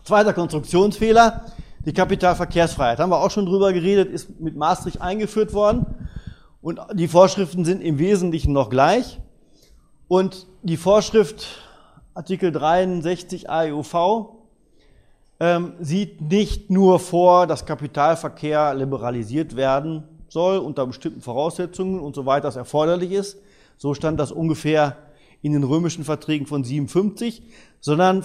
[0.04, 1.46] Zweiter Konstruktionsfehler,
[1.84, 2.98] die Kapitalverkehrsfreiheit.
[2.98, 5.86] Haben wir auch schon drüber geredet, ist mit Maastricht eingeführt worden.
[6.60, 9.20] Und die Vorschriften sind im Wesentlichen noch gleich.
[10.08, 11.46] Und die Vorschrift
[12.14, 13.94] Artikel 63 AEUV
[15.40, 22.24] ähm, sieht nicht nur vor, dass Kapitalverkehr liberalisiert werden soll unter bestimmten Voraussetzungen und so
[22.24, 23.38] weiter das erforderlich ist.
[23.76, 24.96] So stand das ungefähr
[25.42, 27.42] in den römischen Verträgen von 57,
[27.80, 28.24] sondern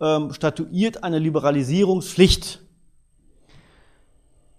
[0.00, 2.60] ähm, statuiert eine Liberalisierungspflicht.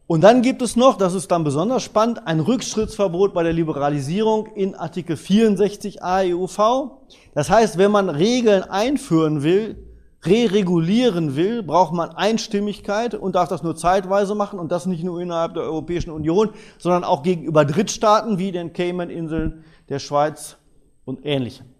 [0.08, 4.48] Und dann gibt es noch, das ist dann besonders spannend, ein Rückschrittsverbot bei der Liberalisierung
[4.56, 7.00] in Artikel 64 AEUV.
[7.34, 9.78] Das heißt, wenn man Regeln einführen will,
[10.26, 15.22] re-regulieren will, braucht man Einstimmigkeit und darf das nur zeitweise machen und das nicht nur
[15.22, 20.58] innerhalb der Europäischen Union, sondern auch gegenüber Drittstaaten wie den Cayman-Inseln, der Schweiz
[21.06, 21.71] und ähnlichem.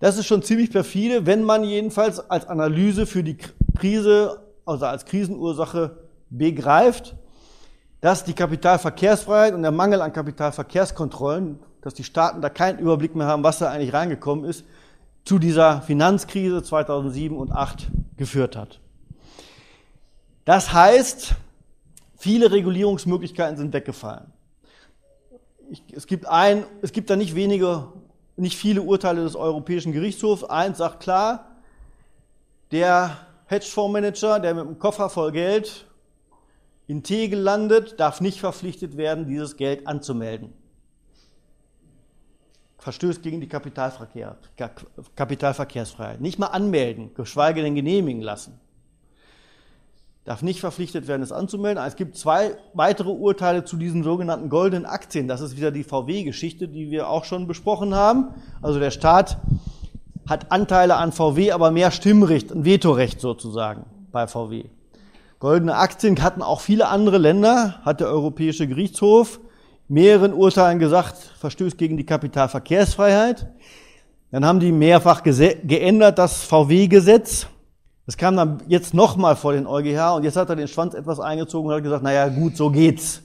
[0.00, 3.38] Das ist schon ziemlich perfide, wenn man jedenfalls als Analyse für die
[3.78, 5.96] Krise, also als Krisenursache
[6.30, 7.16] begreift,
[8.00, 13.28] dass die Kapitalverkehrsfreiheit und der Mangel an Kapitalverkehrskontrollen dass die Staaten da keinen Überblick mehr
[13.28, 14.64] haben, was da eigentlich reingekommen ist,
[15.24, 18.80] zu dieser Finanzkrise 2007 und 2008 geführt hat.
[20.44, 21.36] Das heißt,
[22.16, 24.32] viele Regulierungsmöglichkeiten sind weggefallen.
[25.70, 27.86] Ich, es, gibt ein, es gibt da nicht wenige,
[28.36, 30.44] nicht viele Urteile des Europäischen Gerichtshofs.
[30.44, 31.56] Eins sagt klar,
[32.70, 35.86] der Hedgefondsmanager, der mit einem Koffer voll Geld
[36.86, 40.52] in Tegel landet, darf nicht verpflichtet werden, dieses Geld anzumelden
[42.86, 44.36] verstößt gegen die Kapitalverkehr,
[45.16, 46.20] Kapitalverkehrsfreiheit.
[46.20, 48.60] Nicht mal anmelden, geschweige denn genehmigen lassen.
[50.26, 51.82] Darf nicht verpflichtet werden, es anzumelden.
[51.86, 55.28] Es gibt zwei weitere Urteile zu diesen sogenannten goldenen Aktien.
[55.28, 58.34] Das ist wieder die VW-Geschichte, die wir auch schon besprochen haben.
[58.60, 59.38] Also der Staat
[60.28, 64.64] hat Anteile an VW, aber mehr Stimmrecht, ein Vetorecht sozusagen bei VW.
[65.38, 69.38] Goldene Aktien hatten auch viele andere Länder, hat der Europäische Gerichtshof
[69.86, 73.46] mehreren Urteilen gesagt, verstößt gegen die Kapitalverkehrsfreiheit.
[74.32, 77.46] Dann haben die mehrfach geändert, das VW-Gesetz.
[78.06, 81.18] Das kam dann jetzt nochmal vor den EuGH und jetzt hat er den Schwanz etwas
[81.18, 83.22] eingezogen und hat gesagt, naja, gut, so geht's.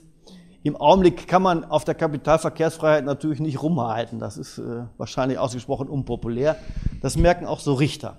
[0.64, 4.18] Im Augenblick kann man auf der Kapitalverkehrsfreiheit natürlich nicht rumhalten.
[4.18, 6.56] Das ist äh, wahrscheinlich ausgesprochen unpopulär.
[7.00, 8.18] Das merken auch so Richter.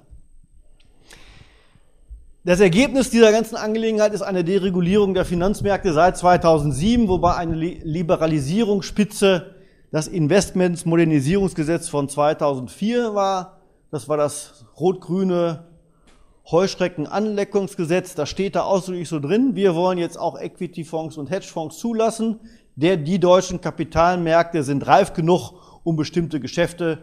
[2.45, 9.56] Das Ergebnis dieser ganzen Angelegenheit ist eine Deregulierung der Finanzmärkte seit 2007, wobei eine Liberalisierungsspitze
[9.91, 13.60] das Investmentsmodernisierungsgesetz von 2004 war.
[13.91, 15.72] Das war das rot-grüne
[16.49, 18.15] Heuschreckenanleckungsgesetz.
[18.15, 19.56] Da steht da ausdrücklich so drin.
[19.56, 22.39] Wir wollen jetzt auch Equity-Fonds und Hedgefonds zulassen.
[22.75, 25.53] Der, die deutschen Kapitalmärkte sind reif genug,
[25.84, 26.99] um bestimmte Geschäfte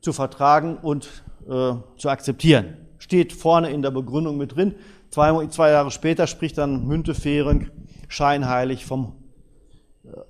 [0.00, 1.08] zu vertragen und
[1.48, 4.74] äh, zu akzeptieren steht vorne in der Begründung mit drin.
[5.10, 7.68] Zwei, zwei Jahre später spricht dann Müntefering
[8.08, 9.12] scheinheilig vom,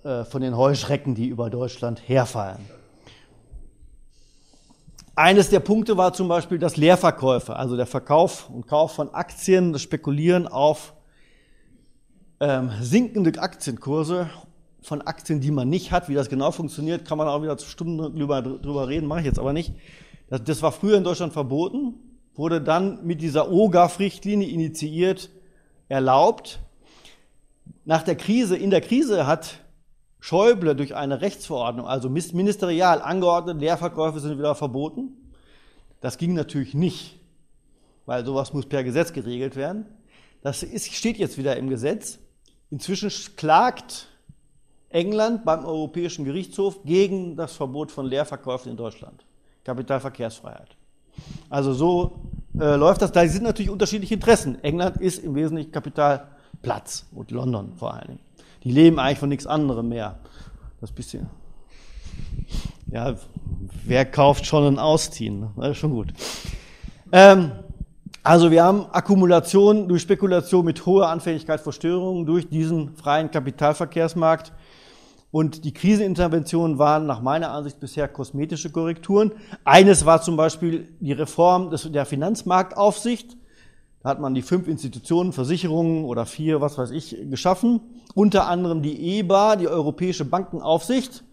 [0.03, 2.59] äh, von den Heuschrecken, die über Deutschland herfallen.
[5.17, 9.73] Eines der Punkte war zum Beispiel das Leerverkäufe, also der Verkauf und Kauf von Aktien,
[9.73, 10.95] das Spekulieren auf
[12.41, 14.29] ähm, sinkende Aktienkurse
[14.83, 16.09] von Aktien, die man nicht hat.
[16.09, 19.39] Wie das genau funktioniert, kann man auch wieder Stunden drüber, drüber reden, mache ich jetzt
[19.39, 19.73] aber nicht.
[20.29, 21.95] Das, das war früher in Deutschland verboten
[22.35, 25.31] wurde dann mit dieser OGAF-Richtlinie initiiert,
[25.89, 26.61] erlaubt.
[27.85, 29.61] Nach der Krise, in der Krise hat
[30.25, 35.11] Schäuble durch eine Rechtsverordnung, also ministerial angeordnet, Leerverkäufe sind wieder verboten.
[36.01, 37.21] Das ging natürlich nicht,
[38.07, 39.85] weil sowas muss per Gesetz geregelt werden.
[40.41, 42.21] Das ist, steht jetzt wieder im Gesetz.
[42.71, 44.09] Inzwischen klagt
[44.89, 49.27] England beim Europäischen Gerichtshof gegen das Verbot von Leerverkäufen in Deutschland.
[49.63, 50.75] Kapitalverkehrsfreiheit.
[51.51, 52.23] Also so
[52.59, 53.13] äh, läuft das.
[53.13, 54.57] Da sind natürlich unterschiedliche Interessen.
[54.65, 58.34] England ist im Wesentlichen Kapitalplatz und London vor allen Dingen.
[58.65, 60.19] Die leben eigentlich von nichts anderem mehr.
[60.81, 61.29] Das bisschen.
[62.91, 63.15] Ja,
[63.85, 65.49] wer kauft schon ein Ausziehen?
[65.57, 66.13] Das ist schon gut.
[67.13, 67.53] Ähm,
[68.23, 74.53] also wir haben Akkumulation durch Spekulation mit hoher Anfälligkeit vor Störungen durch diesen freien Kapitalverkehrsmarkt
[75.31, 79.33] und die Kriseninterventionen waren nach meiner Ansicht bisher kosmetische Korrekturen.
[79.65, 83.37] Eines war zum Beispiel die Reform des, der Finanzmarktaufsicht.
[84.05, 87.81] Da hat man die fünf Institutionen, Versicherungen oder vier, was weiß ich, geschaffen.
[88.15, 91.25] Unter anderem die EBA, die Europäische Bankenaufsicht.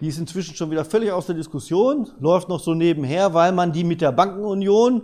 [0.00, 3.72] Die ist inzwischen schon wieder völlig aus der Diskussion, läuft noch so nebenher, weil man
[3.72, 5.02] die mit der Bankenunion,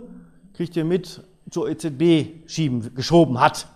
[0.53, 3.67] kriegt ihr mit, zur EZB schieben, geschoben hat.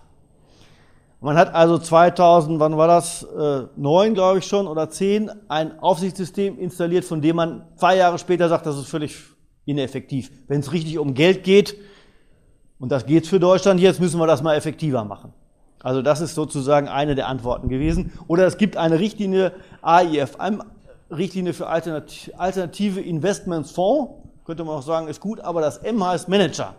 [1.20, 5.78] Man hat also 2000, wann war das, äh, neun, glaube ich schon, oder zehn, ein
[5.80, 9.14] Aufsichtssystem installiert, von dem man zwei Jahre später sagt, das ist völlig
[9.66, 10.30] ineffektiv.
[10.48, 11.76] Wenn es richtig um Geld geht,
[12.78, 15.32] und das geht für Deutschland, jetzt müssen wir das mal effektiver machen.
[15.82, 18.12] Also das ist sozusagen eine der Antworten gewesen.
[18.26, 20.62] Oder es gibt eine Richtlinie, AIFM,
[21.10, 24.12] Richtlinie für alternative Investmentsfonds,
[24.44, 26.74] könnte man auch sagen, ist gut, aber das M heißt Manager.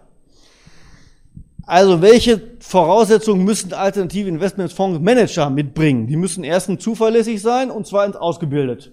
[1.65, 6.07] Also welche Voraussetzungen müssen alternative Investmentfonds Manager mitbringen?
[6.07, 8.91] Die müssen erstens zuverlässig sein und zweitens ausgebildet.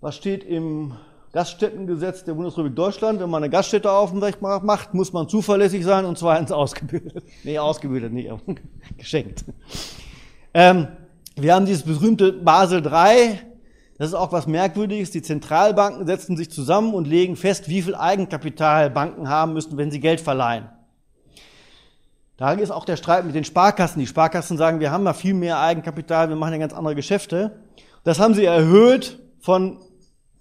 [0.00, 0.94] Was steht im
[1.32, 3.20] Gaststättengesetz der Bundesrepublik Deutschland?
[3.20, 7.22] Wenn man eine Gaststätte auf dem Recht macht, muss man zuverlässig sein und zweitens ausgebildet.
[7.44, 8.40] Nee, ausgebildet, aber
[8.98, 9.44] geschenkt.
[10.52, 10.88] Ähm,
[11.36, 13.38] wir haben dieses berühmte Basel III.
[13.96, 15.12] Das ist auch was Merkwürdiges.
[15.12, 19.90] Die Zentralbanken setzen sich zusammen und legen fest, wie viel Eigenkapital Banken haben müssen, wenn
[19.90, 20.68] sie Geld verleihen.
[22.38, 24.00] Da ist auch der Streit mit den Sparkassen.
[24.00, 27.60] Die Sparkassen sagen, wir haben ja viel mehr Eigenkapital, wir machen ja ganz andere Geschäfte.
[28.02, 29.78] Das haben sie erhöht von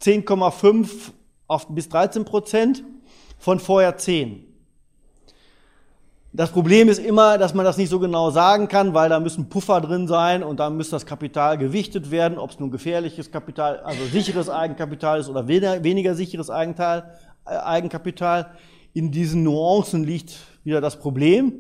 [0.02, 1.12] 10,5
[1.48, 2.84] auf bis 13 Prozent,
[3.38, 4.46] von vorher 10.
[6.32, 9.50] Das Problem ist immer, dass man das nicht so genau sagen kann, weil da müssen
[9.50, 13.80] Puffer drin sein und da muss das Kapital gewichtet werden, ob es nun gefährliches Kapital,
[13.80, 18.52] also sicheres Eigenkapital ist oder weniger, weniger sicheres Eigenteil, äh, Eigenkapital.
[18.94, 21.54] In diesen Nuancen liegt wieder das Problem.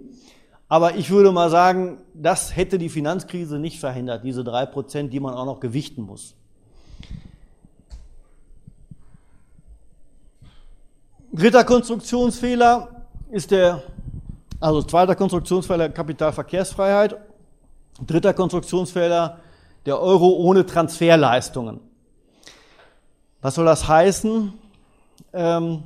[0.67, 5.19] Aber ich würde mal sagen, das hätte die Finanzkrise nicht verhindert, diese drei Prozent, die
[5.19, 6.36] man auch noch gewichten muss.
[11.39, 12.89] Dritter Konstruktionsfehler
[13.32, 13.82] ist der,
[14.60, 17.15] also zweiter Konstruktionsfehler Kapitalverkehrsfreiheit.
[18.06, 19.39] Dritter Konstruktionsfehler
[19.86, 21.80] der Euro ohne Transferleistungen.
[23.41, 24.52] Was soll das heißen?
[25.32, 25.84] Ähm,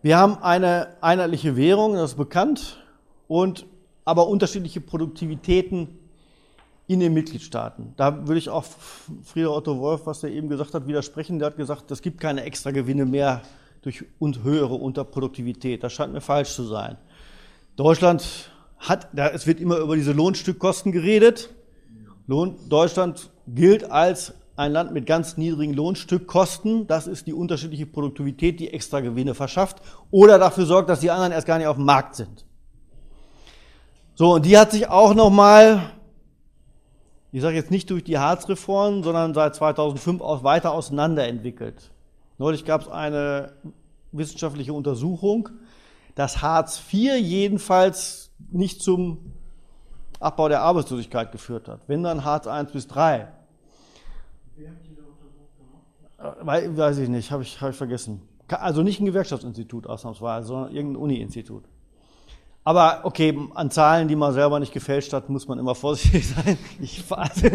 [0.00, 2.82] wir haben eine einheitliche Währung, das ist bekannt,
[3.28, 3.66] und
[4.06, 5.98] aber unterschiedliche Produktivitäten
[6.86, 7.94] in den Mitgliedstaaten.
[7.96, 8.64] Da würde ich auch
[9.22, 11.38] Frieder Otto Wolf, was er eben gesagt hat, widersprechen.
[11.38, 13.42] Der hat gesagt, es gibt keine extra Gewinne mehr
[13.82, 15.82] durch und höhere Unterproduktivität.
[15.82, 16.96] Das scheint mir falsch zu sein.
[17.76, 21.50] Deutschland hat, da, es wird immer über diese Lohnstückkosten geredet.
[22.26, 28.60] Lohn, Deutschland gilt als ein Land mit ganz niedrigen Lohnstückkosten, das ist die unterschiedliche Produktivität,
[28.60, 29.78] die extra Gewinne verschafft
[30.10, 32.44] oder dafür sorgt, dass die anderen erst gar nicht auf dem Markt sind.
[34.14, 35.80] So, und die hat sich auch nochmal
[37.32, 41.90] ich sage jetzt nicht durch die Harzreform, sondern seit 2005 aus, weiter auseinanderentwickelt.
[42.36, 43.54] Neulich gab es eine
[44.12, 45.48] wissenschaftliche Untersuchung,
[46.14, 49.32] dass Hartz IV jedenfalls nicht zum
[50.20, 51.80] Abbau der Arbeitslosigkeit geführt hat.
[51.88, 52.92] Wenn dann Hartz I bis III.
[52.94, 55.48] Wer hat diese Untersuchung
[56.44, 56.76] gemacht?
[56.76, 58.20] Weiß ich nicht, habe ich, hab ich vergessen.
[58.48, 61.64] Also nicht ein Gewerkschaftsinstitut ausnahmsweise, sondern irgendein Uni-Institut.
[62.64, 66.58] Aber okay, an Zahlen, die man selber nicht gefälscht hat, muss man immer vorsichtig sein.
[66.80, 67.48] Ich, also,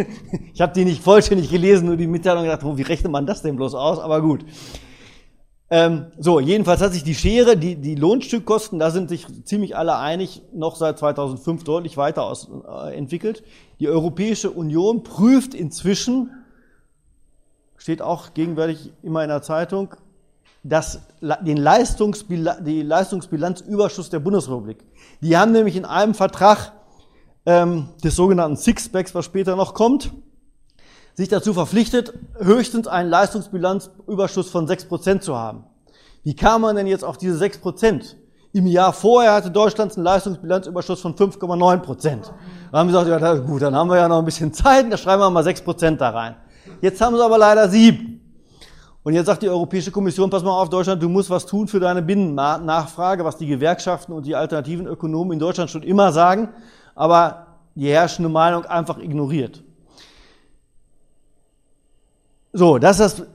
[0.53, 3.41] ich habe die nicht vollständig gelesen, nur die Mitteilung gedacht, oh, wie rechnet man das
[3.41, 3.99] denn bloß aus?
[3.99, 4.43] Aber gut.
[5.69, 9.97] Ähm, so, jedenfalls hat sich die Schere, die, die Lohnstückkosten, da sind sich ziemlich alle
[9.97, 13.43] einig, noch seit 2005 deutlich weiter aus, äh, entwickelt.
[13.79, 16.31] Die Europäische Union prüft inzwischen,
[17.75, 19.95] steht auch gegenwärtig immer in der Zeitung,
[20.67, 24.83] das, den Leistungsbilanz, die Leistungsbilanzüberschuss der Bundesrepublik.
[25.21, 26.73] Die haben nämlich in einem Vertrag
[27.45, 30.11] ähm, des sogenannten Sixpacks, was später noch kommt,
[31.13, 35.63] sich dazu verpflichtet, höchstens einen Leistungsbilanzüberschuss von 6% zu haben.
[36.23, 38.15] Wie kam man denn jetzt auf diese 6%?
[38.53, 42.17] Im Jahr vorher hatte Deutschland einen Leistungsbilanzüberschuss von 5,9%.
[42.71, 44.97] Da haben sie gesagt, ja gut, dann haben wir ja noch ein bisschen Zeit, da
[44.97, 46.35] schreiben wir mal 6% da rein.
[46.81, 48.16] Jetzt haben sie aber leider 7.
[49.07, 51.79] Und jetzt sagt die Europäische Kommission, pass mal auf Deutschland, du musst was tun für
[51.79, 56.49] deine Binnennachfrage, was die Gewerkschaften und die alternativen Ökonomen in Deutschland schon immer sagen,
[56.93, 59.63] aber die herrschende Meinung einfach ignoriert.
[62.51, 63.27] So, das ist das,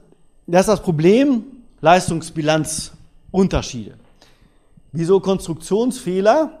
[0.45, 1.43] das, ist das Problem,
[1.81, 3.95] Leistungsbilanzunterschiede.
[4.91, 6.59] Wieso Konstruktionsfehler?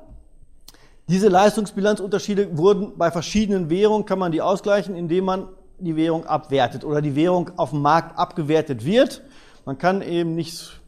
[1.07, 5.49] Diese Leistungsbilanzunterschiede wurden bei verschiedenen Währungen, kann man die ausgleichen, indem man
[5.83, 9.21] die Währung abwertet oder die Währung auf dem Markt abgewertet wird.
[9.65, 10.79] Man kann eben nicht,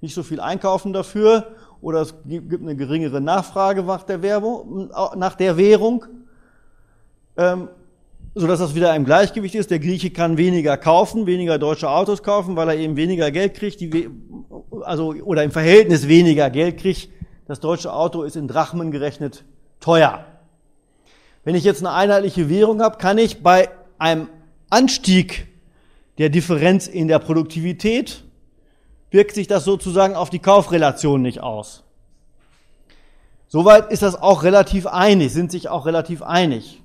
[0.00, 5.34] nicht so viel einkaufen dafür oder es gibt eine geringere Nachfrage nach der, Werbung, nach
[5.34, 6.04] der Währung.
[7.36, 7.68] Ähm,
[8.34, 9.70] sodass das wieder im Gleichgewicht ist.
[9.70, 13.80] Der Grieche kann weniger kaufen, weniger deutsche Autos kaufen, weil er eben weniger Geld kriegt,
[13.80, 14.08] die,
[14.82, 17.10] also, oder im Verhältnis weniger Geld kriegt.
[17.46, 19.44] Das deutsche Auto ist in Drachmen gerechnet
[19.80, 20.24] teuer.
[21.44, 24.28] Wenn ich jetzt eine einheitliche Währung habe, kann ich bei einem
[24.70, 25.48] Anstieg
[26.18, 28.24] der Differenz in der Produktivität,
[29.10, 31.84] wirkt sich das sozusagen auf die Kaufrelation nicht aus.
[33.48, 36.82] Soweit ist das auch relativ einig, sind sich auch relativ einig.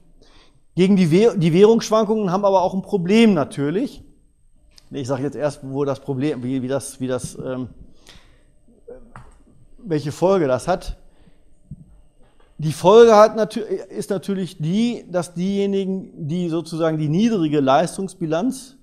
[0.75, 4.03] Gegen die, Wäh die Währungsschwankungen haben aber auch ein Problem natürlich.
[4.91, 7.69] Ich sage jetzt erst, wo das Problem, wie, wie das, wie das, ähm,
[9.77, 10.97] welche Folge das hat.
[12.57, 18.77] Die Folge hat natür ist natürlich die, dass diejenigen, die sozusagen die niedrige Leistungsbilanz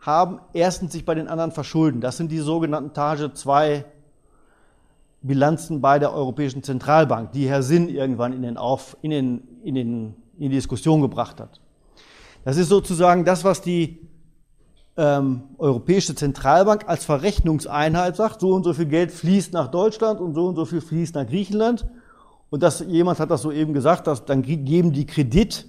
[0.00, 2.00] haben, erstens sich bei den anderen verschulden.
[2.00, 3.84] Das sind die sogenannten Tage 2
[5.22, 9.74] Bilanzen bei der Europäischen Zentralbank, die Herr Sinn irgendwann in den, Auf, in den, in
[9.74, 11.60] den in die Diskussion gebracht hat.
[12.44, 13.98] Das ist sozusagen das, was die
[14.96, 20.34] ähm, Europäische Zentralbank als Verrechnungseinheit sagt, so und so viel Geld fließt nach Deutschland und
[20.34, 21.86] so und so viel fließt nach Griechenland.
[22.54, 25.66] Und das, jemand hat das so eben gesagt, dass dann geben die Kredit.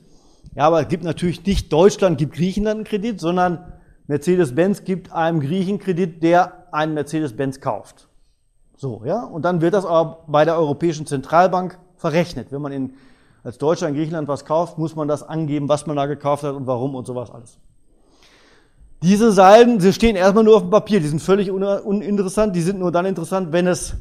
[0.54, 3.74] Ja, aber es gibt natürlich nicht Deutschland gibt Griechenland einen Kredit, sondern
[4.06, 8.08] Mercedes-Benz gibt einem Griechen Kredit, der einen Mercedes-Benz kauft.
[8.78, 9.24] So, ja.
[9.24, 12.52] Und dann wird das aber bei der Europäischen Zentralbank verrechnet.
[12.52, 12.93] Wenn man in
[13.43, 16.54] als Deutscher in Griechenland was kauft, muss man das angeben, was man da gekauft hat
[16.54, 17.58] und warum und sowas alles.
[19.02, 22.78] Diese Salben, sie stehen erstmal nur auf dem Papier, die sind völlig uninteressant, die sind
[22.78, 23.95] nur dann interessant, wenn es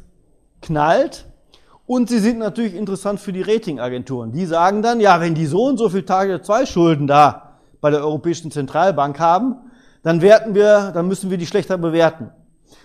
[0.61, 1.25] knallt.
[1.87, 4.31] Und sie sind natürlich interessant für die Ratingagenturen.
[4.31, 7.91] Die sagen dann, ja, wenn die so und so viele Tage zwei Schulden da bei
[7.91, 9.57] der Europäischen Zentralbank haben,
[10.01, 12.31] dann werten wir, dann müssen wir die schlechter bewerten.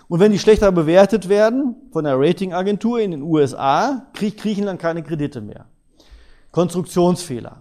[0.09, 5.03] Und wenn die schlechter bewertet werden von der Ratingagentur in den USA, kriegt Griechenland keine
[5.03, 5.67] Kredite mehr.
[6.51, 7.59] Konstruktionsfehler.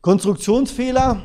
[0.00, 1.20] Konstruktionsfehler,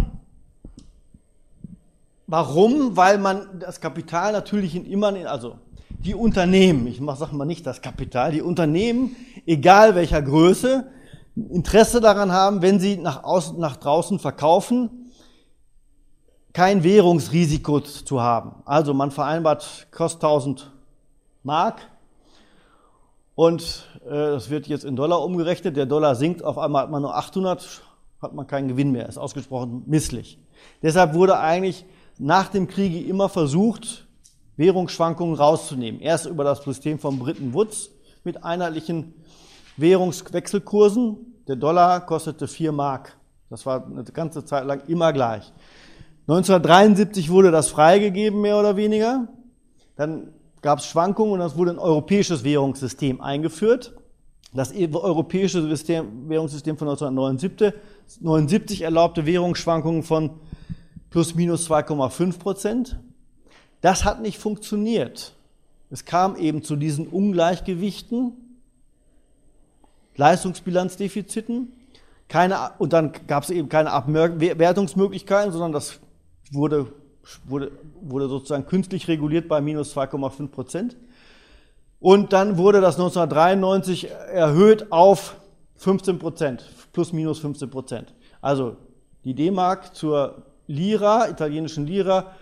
[2.28, 2.98] warum?
[2.98, 5.60] Weil man das Kapital natürlich in immer, also
[6.00, 10.90] die Unternehmen, ich sage mal nicht das Kapital, die Unternehmen, egal welcher Größe,
[11.36, 15.12] Interesse daran haben, wenn sie nach, außen, nach draußen verkaufen,
[16.54, 18.64] kein Währungsrisiko zu haben.
[18.66, 20.72] Also man vereinbart, kostet 1000
[21.44, 21.82] Mark
[23.36, 25.78] und äh, das wird jetzt in Dollar umgerechnet.
[25.78, 27.82] Der Dollar sinkt, auf einmal hat man nur 800,
[28.22, 29.08] hat man keinen Gewinn mehr.
[29.08, 30.40] Ist ausgesprochen misslich.
[30.82, 31.86] Deshalb wurde eigentlich
[32.18, 34.09] nach dem Kriege immer versucht,
[34.60, 36.02] Währungsschwankungen rauszunehmen.
[36.02, 37.92] Erst über das System von Bretton Woods
[38.26, 39.14] mit einheitlichen
[39.78, 41.16] Währungswechselkursen.
[41.48, 43.18] Der Dollar kostete 4 Mark.
[43.50, 45.54] Das war eine ganze Zeit lang immer gleich.
[46.28, 49.30] 1973 wurde das freigegeben, mehr oder weniger.
[49.96, 53.96] Dann gab es Schwankungen und es wurde ein europäisches Währungssystem eingeführt.
[54.54, 60.32] das europäische System, Währungssystem von 1979 erlaubte Währungsschwankungen von
[61.10, 63.00] plus minus 2,5 Prozent.
[63.82, 65.34] Das hat nicht funktioniert.
[65.90, 68.34] Es kam eben zu diesen Ungleichgewichten,
[70.16, 71.72] Leistungsbilanzdefiziten,
[72.28, 76.00] keine, und dann gab es eben keine Abwertungsmöglichkeiten, sondern das
[76.52, 76.88] wurde,
[77.46, 77.72] wurde,
[78.02, 80.98] wurde sozusagen künstlich reguliert bei minus 2,5 Prozent.
[82.00, 85.36] Und dann wurde das 1993 erhöht auf
[85.78, 88.14] 15 Prozent, plus minus 15 Prozent.
[88.42, 88.78] Also
[89.24, 92.34] die D-Mark zur Lira, italienischen Lira,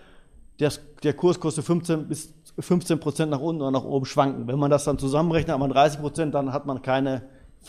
[0.59, 0.71] der,
[1.03, 4.47] der Kurs kostet 15 bis 15 Prozent nach unten oder nach oben schwanken.
[4.47, 7.23] Wenn man das dann zusammenrechnet, hat man 30 Prozent, dann hat man keine,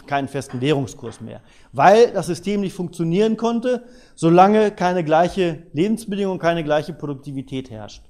[0.07, 1.43] keinen festen Währungskurs mehr.
[1.73, 8.03] Weil das System nicht funktionieren konnte, solange keine gleiche Lebensbedingung, keine gleiche Produktivität herrscht.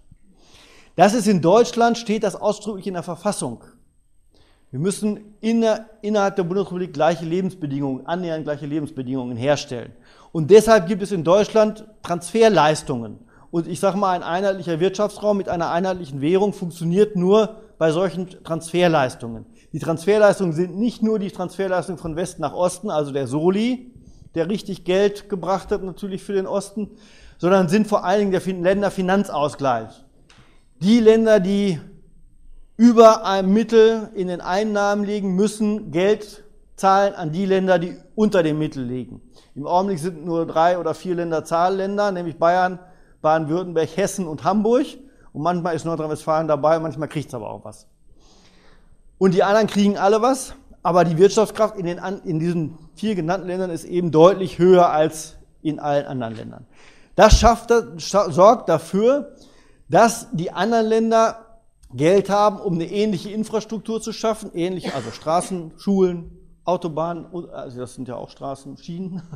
[0.95, 3.65] Das ist in Deutschland, steht das ausdrücklich in der Verfassung.
[4.71, 9.93] Wir müssen inner, innerhalb der Bundesrepublik gleiche Lebensbedingungen, annähernd gleiche Lebensbedingungen herstellen.
[10.31, 13.21] Und deshalb gibt es in Deutschland Transferleistungen.
[13.51, 18.29] Und ich sage mal, ein einheitlicher Wirtschaftsraum mit einer einheitlichen Währung funktioniert nur bei solchen
[18.45, 19.47] Transferleistungen.
[19.73, 23.93] Die Transferleistungen sind nicht nur die Transferleistungen von Westen nach Osten, also der Soli,
[24.35, 26.91] der richtig Geld gebracht hat natürlich für den Osten,
[27.39, 30.05] sondern sind vor allen Dingen der Länderfinanzausgleich
[30.81, 31.81] die Länder, die
[32.77, 36.45] über ein Mittel in den Einnahmen liegen, müssen Geld
[36.77, 39.21] zahlen an die Länder, die unter dem Mittel liegen.
[39.57, 42.79] Im Augenblick sind nur drei oder vier Länder Zahlländer, nämlich Bayern,
[43.21, 44.87] Baden-Württemberg, Hessen und Hamburg.
[45.33, 47.87] Und manchmal ist Nordrhein-Westfalen dabei, manchmal kriegt es aber auch was.
[49.19, 53.49] Und die anderen kriegen alle was, aber die Wirtschaftskraft in, den, in diesen vier genannten
[53.49, 56.67] Ländern ist eben deutlich höher als in allen anderen Ländern.
[57.15, 59.35] Das schafft, sorgt dafür,
[59.89, 61.45] dass die anderen Länder
[61.93, 66.38] Geld haben, um eine ähnliche Infrastruktur zu schaffen, ähnliche, also Straßen, Schulen,
[66.69, 69.23] Autobahnen, also das sind ja auch Straßen, Schienen.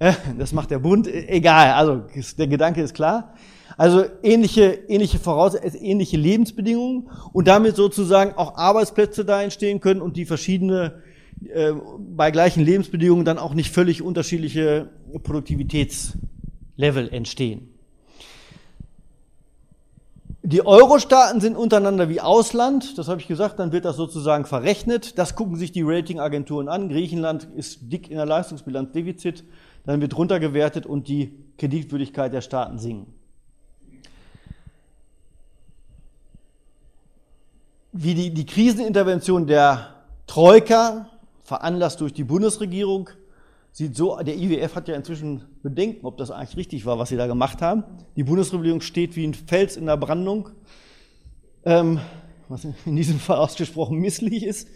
[0.00, 2.02] Äh, das macht der Bund, egal, also
[2.36, 3.32] der Gedanke ist klar.
[3.76, 10.16] Also ähnliche, ähnliche Voraussetzungen, ähnliche Lebensbedingungen und damit sozusagen auch Arbeitsplätze da entstehen können und
[10.16, 11.00] die verschiedene,
[11.48, 14.90] äh, bei gleichen Lebensbedingungen dann auch nicht völlig unterschiedliche
[15.22, 17.73] Produktivitätslevel entstehen.
[20.46, 25.16] Die Euro-Staaten sind untereinander wie Ausland, das habe ich gesagt, dann wird das sozusagen verrechnet.
[25.18, 26.90] Das gucken sich die Ratingagenturen an.
[26.90, 29.44] Griechenland ist dick in der Leistungsbilanz Defizit,
[29.86, 33.14] dann wird runtergewertet und die Kreditwürdigkeit der Staaten sinken.
[37.92, 39.94] Wie die, die Krisenintervention der
[40.26, 41.08] Troika,
[41.42, 43.08] veranlasst durch die Bundesregierung,
[43.74, 47.16] sieht so, der IWF hat ja inzwischen Bedenken, ob das eigentlich richtig war, was sie
[47.16, 47.82] da gemacht haben.
[48.14, 50.50] Die Bundesregierung steht wie ein Fels in der Brandung,
[51.64, 51.98] ähm,
[52.48, 54.68] was in diesem Fall ausgesprochen misslich ist.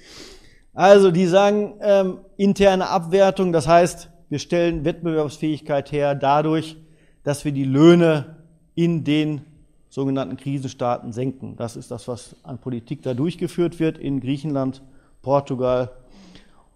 [0.74, 6.76] Also die sagen ähm, interne Abwertung, das heißt, wir stellen Wettbewerbsfähigkeit her dadurch,
[7.22, 8.38] dass wir die Löhne
[8.74, 9.42] in den
[9.88, 11.54] sogenannten Krisenstaaten senken.
[11.56, 14.82] Das ist das, was an Politik da durchgeführt wird in Griechenland,
[15.22, 15.92] Portugal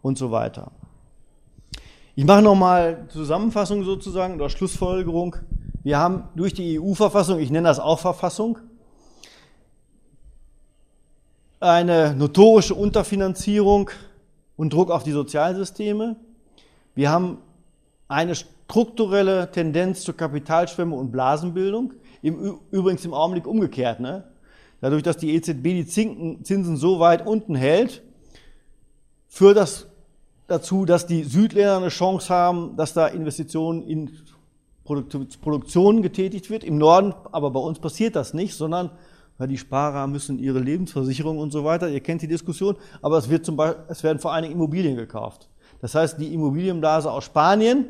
[0.03, 0.71] und so weiter.
[2.15, 5.37] Ich mache nochmal Zusammenfassung sozusagen oder Schlussfolgerung.
[5.83, 8.59] Wir haben durch die EU-Verfassung, ich nenne das auch Verfassung,
[11.59, 13.89] eine notorische Unterfinanzierung
[14.57, 16.17] und Druck auf die Sozialsysteme.
[16.95, 17.39] Wir haben
[18.09, 21.95] eine strukturelle Tendenz zur Kapitalschwemme und Blasenbildung.
[22.21, 24.01] Im, übrigens im Augenblick umgekehrt.
[24.01, 24.25] Ne?
[24.83, 28.03] Dadurch, dass die EZB die Zinsen so weit unten hält,
[29.29, 29.87] führt das
[30.47, 34.11] dazu, dass die Südländer eine Chance haben, dass da Investitionen in
[34.85, 36.65] Produktion getätigt wird.
[36.65, 38.91] Im Norden, aber bei uns passiert das nicht, sondern
[39.39, 41.89] weil die Sparer müssen ihre Lebensversicherung und so weiter.
[41.89, 44.97] Ihr kennt die Diskussion, aber es, wird zum Beispiel, es werden vor allen Dingen Immobilien
[44.97, 45.49] gekauft.
[45.81, 47.87] Das heißt, die Immobilienblase aus Spanien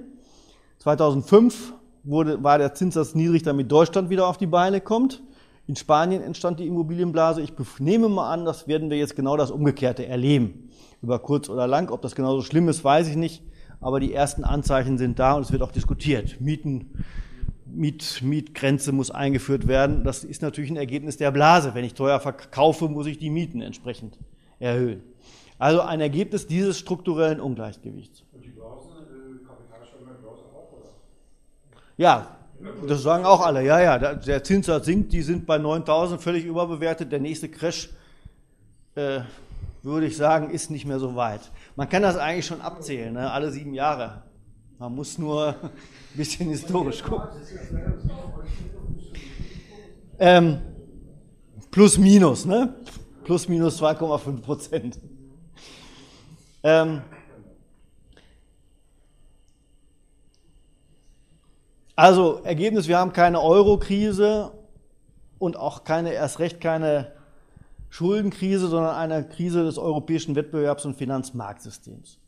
[0.78, 1.74] 2005
[2.04, 5.22] wurde, war der Zinssatz niedrig, damit Deutschland wieder auf die Beine kommt.
[5.66, 7.42] In Spanien entstand die Immobilienblase.
[7.42, 10.70] Ich nehme mal an, das werden wir jetzt genau das Umgekehrte erleben
[11.02, 11.90] über kurz oder lang.
[11.90, 13.42] Ob das genauso schlimm ist, weiß ich nicht.
[13.80, 16.40] Aber die ersten Anzeichen sind da und es wird auch diskutiert.
[16.40, 17.04] Mieten,
[17.66, 20.04] Miet, Mietgrenze muss eingeführt werden.
[20.04, 21.74] Das ist natürlich ein Ergebnis der Blase.
[21.74, 24.18] Wenn ich teuer verkaufe, muss ich die Mieten entsprechend
[24.60, 25.02] erhöhen.
[25.58, 28.24] Also ein Ergebnis dieses strukturellen Ungleichgewichts.
[28.32, 30.90] Und die Börsen, äh, Kapitalsteuer Börse auch, oder?
[31.96, 32.36] Ja,
[32.86, 33.64] das sagen auch alle.
[33.64, 37.10] Ja, ja, der Zinssatz sinkt, die sind bei 9000 völlig überbewertet.
[37.10, 37.90] Der nächste Crash
[38.94, 39.20] äh,
[39.82, 41.40] würde ich sagen, ist nicht mehr so weit.
[41.76, 43.30] Man kann das eigentlich schon abzählen, ne?
[43.30, 44.22] alle sieben Jahre.
[44.78, 45.70] Man muss nur ein
[46.14, 47.28] bisschen historisch gucken.
[50.18, 50.60] Ähm,
[51.70, 52.74] plus minus, ne?
[53.24, 55.00] Plus minus 2,5 Prozent.
[56.62, 57.02] Ähm,
[61.96, 64.52] also Ergebnis, wir haben keine Euro-Krise
[65.38, 67.12] und auch keine, erst recht keine
[67.92, 72.18] Schuldenkrise, sondern eine Krise des europäischen Wettbewerbs- und Finanzmarktsystems.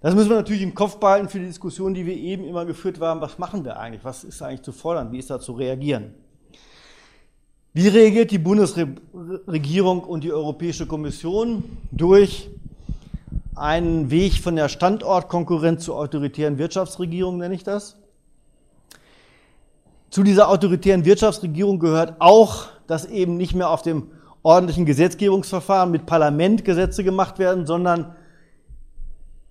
[0.00, 2.98] Das müssen wir natürlich im Kopf behalten für die Diskussion, die wir eben immer geführt
[2.98, 3.20] haben.
[3.20, 4.02] Was machen wir eigentlich?
[4.04, 5.12] Was ist eigentlich zu fordern?
[5.12, 6.14] Wie ist da zu reagieren?
[7.74, 12.48] Wie reagiert die Bundesregierung und die Europäische Kommission durch
[13.54, 17.98] einen Weg von der Standortkonkurrenz zur autoritären Wirtschaftsregierung, nenne ich das?
[20.08, 24.10] Zu dieser autoritären Wirtschaftsregierung gehört auch, dass eben nicht mehr auf dem
[24.42, 28.16] ordentlichen Gesetzgebungsverfahren mit Parlament Gesetze gemacht werden, sondern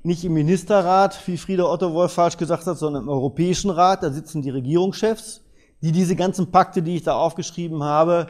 [0.03, 4.03] nicht im Ministerrat, wie Frieder Otto Wolf falsch gesagt hat, sondern im Europäischen Rat.
[4.03, 5.41] Da sitzen die Regierungschefs,
[5.81, 8.27] die diese ganzen Pakte, die ich da aufgeschrieben habe,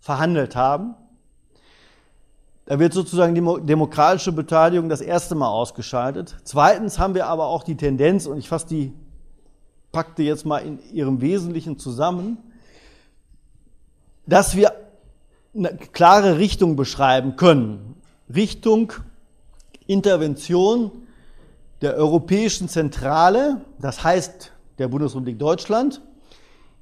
[0.00, 0.94] verhandelt haben.
[2.66, 6.36] Da wird sozusagen die demokratische Beteiligung das erste Mal ausgeschaltet.
[6.44, 8.92] Zweitens haben wir aber auch die Tendenz, und ich fasse die
[9.90, 12.36] Pakte jetzt mal in ihrem Wesentlichen zusammen,
[14.26, 14.72] dass wir
[15.58, 17.96] eine klare Richtung beschreiben können.
[18.32, 18.92] Richtung
[19.86, 20.90] Intervention
[21.80, 26.00] der Europäischen Zentrale, das heißt der Bundesrepublik Deutschland,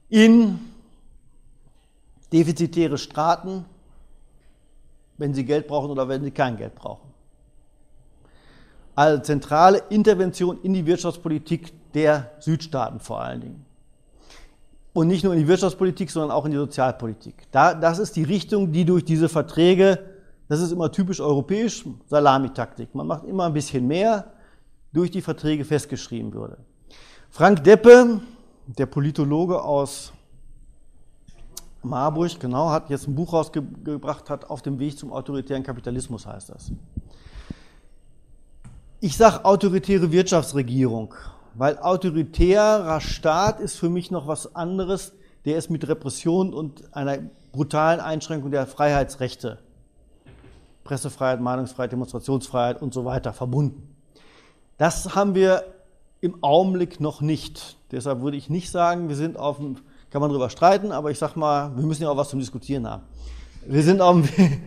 [0.09, 0.59] in
[2.33, 3.65] defizitäre Staaten,
[5.19, 7.07] wenn sie Geld brauchen oder wenn sie kein Geld brauchen.
[8.95, 13.66] Also zentrale Intervention in die Wirtschaftspolitik der Südstaaten vor allen Dingen.
[14.97, 17.35] Und nicht nur in die Wirtschaftspolitik, sondern auch in die Sozialpolitik.
[17.51, 19.99] Da, das ist die Richtung, die durch diese Verträge,
[20.49, 22.95] das ist immer typisch europäisch, Salamitaktik.
[22.95, 24.33] Man macht immer ein bisschen mehr,
[24.95, 26.57] durch die Verträge festgeschrieben würde.
[27.29, 28.23] Frank Deppe,
[28.67, 30.15] der Politologe aus
[31.83, 36.49] Marburg, genau, hat jetzt ein Buch rausgebracht, hat auf dem Weg zum autoritären Kapitalismus heißt
[36.49, 36.73] das.
[39.01, 41.13] Ich sage autoritäre Wirtschaftsregierung
[41.59, 45.13] weil autoritärer Staat ist für mich noch was anderes.
[45.45, 47.19] Der ist mit Repression und einer
[47.53, 49.59] brutalen Einschränkung der Freiheitsrechte,
[50.85, 53.95] Pressefreiheit, Meinungsfreiheit, Demonstrationsfreiheit und so weiter verbunden.
[54.77, 55.65] Das haben wir
[56.21, 57.77] im Augenblick noch nicht.
[57.91, 59.77] Deshalb würde ich nicht sagen, wir sind auf dem,
[60.11, 62.87] kann man darüber streiten, aber ich sage mal, wir müssen ja auch was zum Diskutieren
[62.87, 63.03] haben.
[63.67, 64.29] Wir sind auf dem,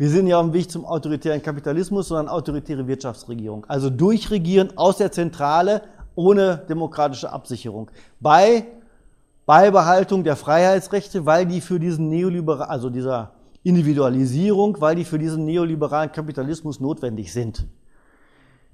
[0.00, 3.66] wir sind ja auf dem Weg zum autoritären Kapitalismus, sondern autoritäre Wirtschaftsregierung.
[3.68, 5.82] Also durchregieren aus der Zentrale
[6.14, 7.90] ohne demokratische Absicherung.
[8.18, 8.64] Bei
[9.44, 13.32] Beibehaltung der Freiheitsrechte, weil die für diesen neoliberal, also dieser
[13.62, 17.66] Individualisierung, weil die für diesen neoliberalen Kapitalismus notwendig sind.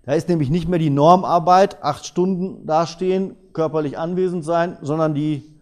[0.05, 5.56] Da ist nämlich nicht mehr die Normarbeit, acht Stunden dastehen, körperlich anwesend sein, sondern die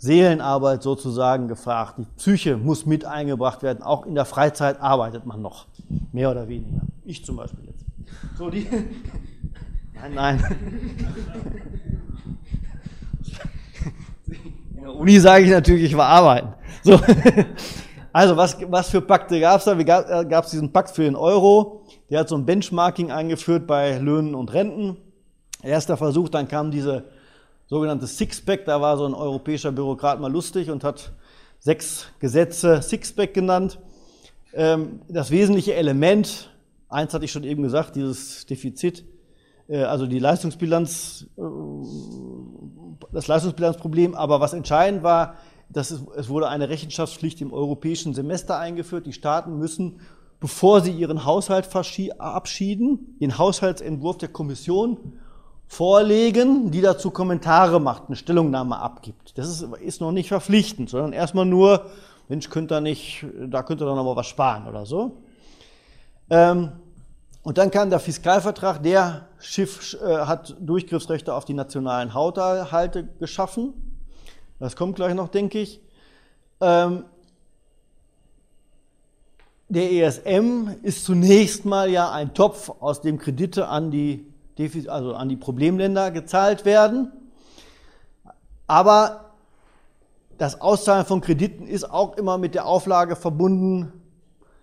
[0.00, 1.96] Seelenarbeit sozusagen gefragt.
[1.98, 3.82] Die Psyche muss mit eingebracht werden.
[3.82, 5.66] Auch in der Freizeit arbeitet man noch.
[6.10, 6.80] Mehr oder weniger.
[7.04, 7.84] Ich zum Beispiel jetzt.
[8.38, 8.66] So, die.
[10.02, 10.44] Nein, nein.
[14.74, 16.54] In der Uni sage ich natürlich, ich war arbeiten.
[16.82, 16.98] So.
[18.12, 19.78] Also, was, was für Pakte gab es da?
[19.78, 21.82] Wie gab es äh, diesen Pakt für den Euro?
[22.10, 24.96] Der hat so ein Benchmarking eingeführt bei Löhnen und Renten.
[25.62, 27.04] Erster Versuch, dann kam diese
[27.70, 28.66] sogenanntes Sixpack.
[28.66, 31.12] Da war so ein europäischer Bürokrat mal lustig und hat
[31.60, 33.78] sechs Gesetze Sixpack genannt.
[34.52, 36.50] Ähm, das wesentliche Element,
[36.88, 39.04] eins hatte ich schon eben gesagt, dieses Defizit,
[39.68, 41.42] äh, also die Leistungsbilanz, äh,
[43.12, 44.14] das Leistungsbilanzproblem.
[44.14, 45.36] Aber was entscheidend war,
[45.68, 49.06] dass es, es wurde eine Rechenschaftspflicht im europäischen Semester eingeführt.
[49.06, 50.00] Die Staaten müssen
[50.40, 55.12] bevor sie ihren Haushalt verabschieden, den Haushaltsentwurf der Kommission
[55.70, 59.38] vorlegen, die dazu Kommentare macht, eine Stellungnahme abgibt.
[59.38, 61.86] Das ist, ist noch nicht verpflichtend, sondern erstmal nur,
[62.28, 65.22] Mensch, könnt ihr nicht, da könnt ihr noch mal was sparen oder so.
[66.28, 66.72] Ähm,
[67.44, 73.72] und dann kam der Fiskalvertrag, der Schiff äh, hat Durchgriffsrechte auf die nationalen Haushalte geschaffen.
[74.58, 75.80] Das kommt gleich noch, denke ich.
[76.60, 77.04] Ähm,
[79.68, 84.29] der ESM ist zunächst mal ja ein Topf, aus dem Kredite an die
[84.88, 87.12] also an die Problemländer gezahlt werden.
[88.66, 89.32] Aber
[90.38, 93.92] das Auszahlen von Krediten ist auch immer mit der Auflage verbunden,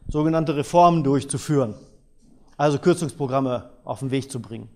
[0.07, 1.75] sogenannte Reformen durchzuführen,
[2.55, 4.69] also Kürzungsprogramme auf den Weg zu bringen.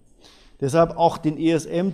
[0.60, 1.94] Deshalb auch den ESM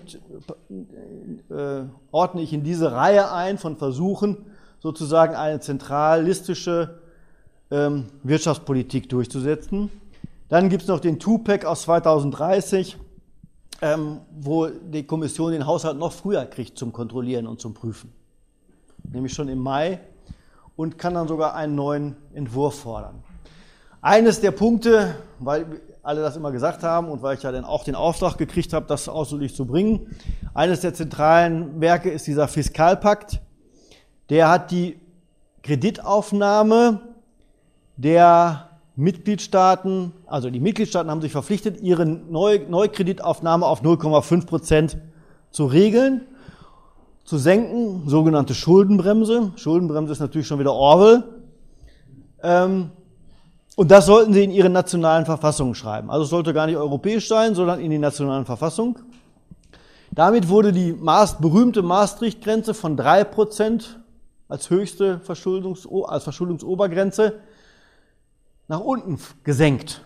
[1.50, 4.38] äh, ordne ich in diese Reihe ein von Versuchen,
[4.80, 7.00] sozusagen eine zentralistische
[7.72, 9.90] ähm, Wirtschaftspolitik durchzusetzen.
[10.50, 12.98] Dann gibt es noch den Tupac aus 2030,
[13.82, 18.12] ähm, wo die Kommission den Haushalt noch früher kriegt zum Kontrollieren und zum Prüfen.
[19.04, 20.00] Nämlich schon im Mai
[20.76, 23.24] und kann dann sogar einen neuen Entwurf fordern.
[24.02, 27.84] Eines der Punkte, weil alle das immer gesagt haben und weil ich ja dann auch
[27.84, 30.16] den Auftrag gekriegt habe, das ausdrücklich zu bringen.
[30.54, 33.42] Eines der zentralen Werke ist dieser Fiskalpakt.
[34.30, 35.00] Der hat die
[35.64, 37.02] Kreditaufnahme
[37.98, 44.98] der Mitgliedstaaten, also die Mitgliedstaaten haben sich verpflichtet, ihre Neu Neukreditaufnahme auf 0,5 Prozent
[45.52, 46.22] zu regeln,
[47.24, 49.52] zu senken, sogenannte Schuldenbremse.
[49.56, 51.24] Schuldenbremse ist natürlich schon wieder Orwell.
[52.42, 52.90] Ähm,
[53.76, 56.10] und das sollten sie in ihre nationalen Verfassungen schreiben.
[56.10, 58.96] Also es sollte gar nicht europäisch sein, sondern in die nationalen Verfassungen.
[60.10, 63.84] Damit wurde die Maß, berühmte Maastricht-Grenze von 3%
[64.48, 67.34] als höchste Verschuldungs als Verschuldungsobergrenze
[68.68, 70.04] nach unten gesenkt.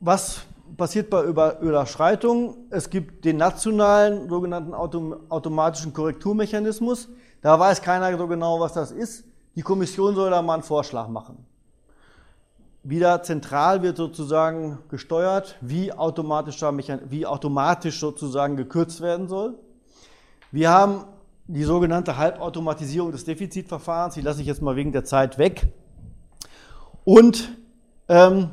[0.00, 0.42] Was
[0.76, 2.54] passiert bei Überschreitungen?
[2.70, 7.08] Es gibt den nationalen sogenannten automatischen Korrekturmechanismus.
[7.42, 9.24] Da weiß keiner so genau, was das ist.
[9.56, 11.44] Die Kommission soll da mal einen Vorschlag machen.
[12.84, 16.72] Wieder zentral wird sozusagen gesteuert, wie, automatischer
[17.10, 19.58] wie automatisch sozusagen gekürzt werden soll.
[20.52, 21.04] Wir haben
[21.48, 25.66] die sogenannte Halbautomatisierung des Defizitverfahrens, die lasse ich jetzt mal wegen der Zeit weg.
[27.04, 27.56] Und
[28.06, 28.50] ähm,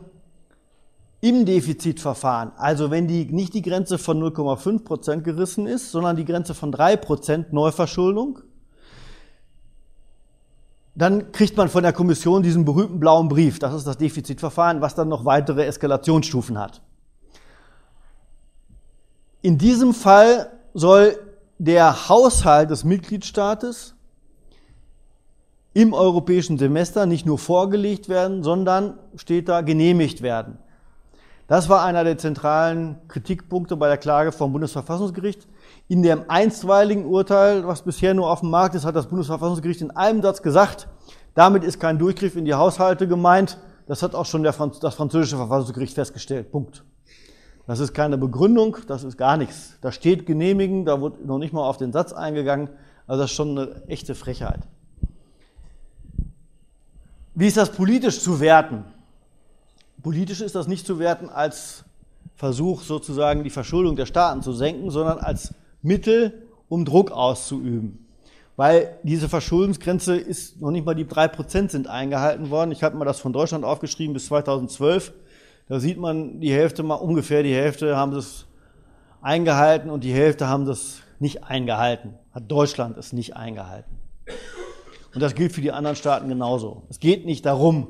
[1.19, 6.53] im Defizitverfahren, also wenn die, nicht die Grenze von 0,5% gerissen ist, sondern die Grenze
[6.53, 8.39] von 3% Neuverschuldung,
[10.95, 13.59] dann kriegt man von der Kommission diesen berühmten blauen Brief.
[13.59, 16.81] Das ist das Defizitverfahren, was dann noch weitere Eskalationsstufen hat.
[19.41, 21.19] In diesem Fall soll
[21.57, 23.95] der Haushalt des Mitgliedstaates
[25.73, 30.57] im europäischen Semester nicht nur vorgelegt werden, sondern steht da genehmigt werden.
[31.47, 35.47] Das war einer der zentralen Kritikpunkte bei der Klage vom Bundesverfassungsgericht.
[35.87, 39.91] In dem einstweiligen Urteil, was bisher nur auf dem Markt ist, hat das Bundesverfassungsgericht in
[39.91, 40.87] einem Satz gesagt,
[41.35, 43.59] damit ist kein Durchgriff in die Haushalte gemeint.
[43.85, 46.51] Das hat auch schon Franz das französische Verfassungsgericht festgestellt.
[46.51, 46.83] Punkt.
[47.67, 49.77] Das ist keine Begründung, das ist gar nichts.
[49.81, 52.69] Da steht genehmigen, da wurde noch nicht mal auf den Satz eingegangen.
[53.07, 54.61] Also das ist schon eine echte Frechheit.
[57.33, 58.85] Wie ist das politisch zu werten?
[60.01, 61.83] Politisch ist das nicht zu werten als
[62.35, 68.05] Versuch, sozusagen die Verschuldung der Staaten zu senken, sondern als Mittel, um Druck auszuüben.
[68.55, 72.71] Weil diese Verschuldensgrenze ist noch nicht mal die drei Prozent sind eingehalten worden.
[72.71, 75.13] Ich habe mal das von Deutschland aufgeschrieben bis 2012.
[75.67, 78.45] Da sieht man, die Hälfte mal ungefähr die Hälfte haben es
[79.21, 82.13] eingehalten und die Hälfte haben das nicht eingehalten.
[82.31, 83.97] Hat Deutschland es nicht eingehalten.
[85.15, 86.83] Und das gilt für die anderen Staaten genauso.
[86.89, 87.87] Es geht nicht darum,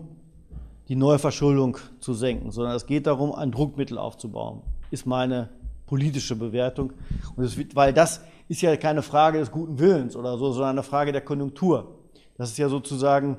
[0.88, 4.62] die Neuverschuldung zu senken, sondern es geht darum, ein Druckmittel aufzubauen.
[4.92, 5.50] Ist meine
[5.88, 6.94] politische Bewertung.
[7.36, 10.84] Und es weil das ist ja keine Frage des guten Willens oder so, sondern eine
[10.84, 11.96] Frage der Konjunktur.
[12.38, 13.38] Das ist ja sozusagen,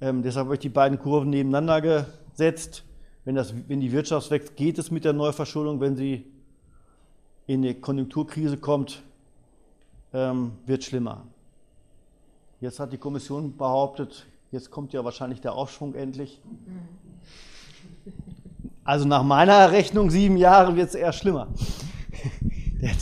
[0.00, 2.84] ähm, deshalb habe ich die beiden Kurven nebeneinander gesetzt.
[3.24, 5.80] Wenn, das, wenn die Wirtschaft wächst, geht es mit der Neuverschuldung.
[5.80, 6.26] Wenn sie
[7.46, 9.02] in eine Konjunkturkrise kommt,
[10.12, 11.24] ähm, wird schlimmer.
[12.60, 16.40] Jetzt hat die Kommission behauptet, jetzt kommt ja wahrscheinlich der Aufschwung endlich.
[18.84, 21.48] Also nach meiner Rechnung sieben Jahre wird es eher schlimmer.
[22.80, 22.92] Der,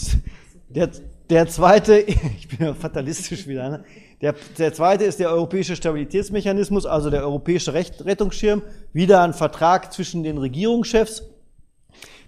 [0.69, 0.91] der,
[1.29, 1.99] der, zweite,
[2.39, 3.85] ich bin ja fatalistisch wieder, ne?
[4.23, 8.63] Der, der zweite ist der europäische Stabilitätsmechanismus, also der europäische Recht, Rettungsschirm,
[8.95, 11.25] wieder ein Vertrag zwischen den Regierungschefs,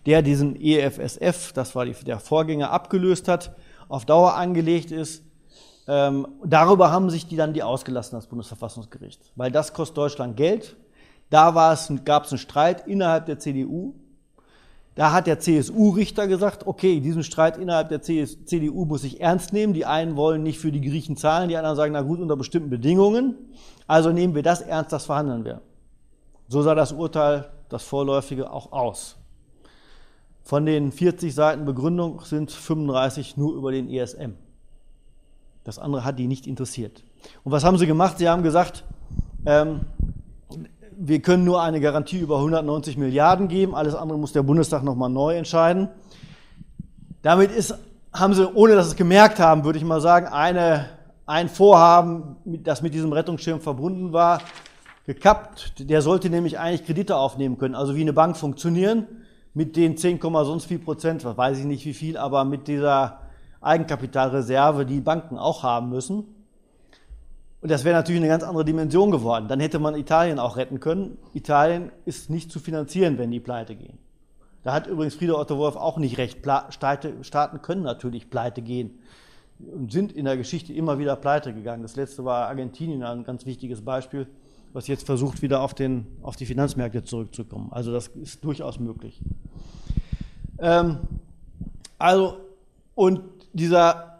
[0.05, 3.57] der diesen EFSF, das war die, der Vorgänger, abgelöst hat,
[3.88, 5.24] auf Dauer angelegt ist.
[5.86, 10.76] Ähm, darüber haben sich die dann die ausgelassen, das Bundesverfassungsgericht, weil das kostet Deutschland Geld
[11.30, 11.51] da
[12.05, 13.95] gab es einen Streit innerhalb der CDU.
[14.95, 19.74] Da hat der CSU-Richter gesagt, okay, diesen Streit innerhalb der CDU muss ich ernst nehmen.
[19.74, 22.70] Die einen wollen nicht für die Griechen zahlen, die anderen sagen, na gut, unter bestimmten
[22.70, 23.34] Bedingungen.
[23.88, 25.61] Also nehmen wir das ernst, das verhandeln wir.
[26.47, 29.16] So sah das Urteil, das vorläufige, auch aus.
[30.45, 34.34] Von den 40 Seiten Begründung sind 35 nur über den ESM.
[35.64, 37.03] Das andere hat die nicht interessiert.
[37.42, 38.18] Und was haben sie gemacht?
[38.18, 38.84] Sie haben gesagt,
[39.47, 39.80] ähm,
[40.99, 45.11] wir können nur eine Garantie über 190 Milliarden geben, alles andere muss der Bundestag nochmal
[45.11, 45.88] neu entscheiden.
[47.22, 47.74] Damit ist,
[48.12, 50.86] haben sie, ohne dass sie es gemerkt haben, würde ich mal sagen, eine,
[51.26, 54.40] ein Vorhaben, das mit diesem Rettungsschirm verbunden war,
[55.07, 55.74] gekappt.
[55.78, 59.07] Der sollte nämlich eigentlich Kredite aufnehmen können, also wie eine Bank funktionieren,
[59.55, 63.20] mit den 10, sonst viel Prozent, weiß ich nicht wie viel, aber mit dieser
[63.61, 66.43] Eigenkapitalreserve, die Banken auch haben müssen.
[67.64, 69.48] Und das wäre natürlich eine ganz andere Dimension geworden.
[69.48, 71.16] Dann hätte man Italien auch retten können.
[71.32, 73.96] Italien ist nicht zu finanzieren, wenn die pleite gehen.
[74.64, 76.40] Da hat übrigens Frieder Otto Wolf auch nicht recht.
[76.68, 78.98] Staaten können natürlich pleite gehen
[79.58, 81.80] und sind in der Geschichte immer wieder pleite gegangen.
[81.82, 84.26] Das letzte war Argentinien, ein ganz wichtiges Beispiel.
[84.74, 87.68] was jetzt versucht, wieder auf, den, auf die Finanzmärkte zurückzukommen.
[87.70, 89.22] Also das ist durchaus möglich.
[90.58, 90.98] Ähm,
[91.96, 92.36] also,
[92.94, 93.22] und
[93.54, 94.13] dieser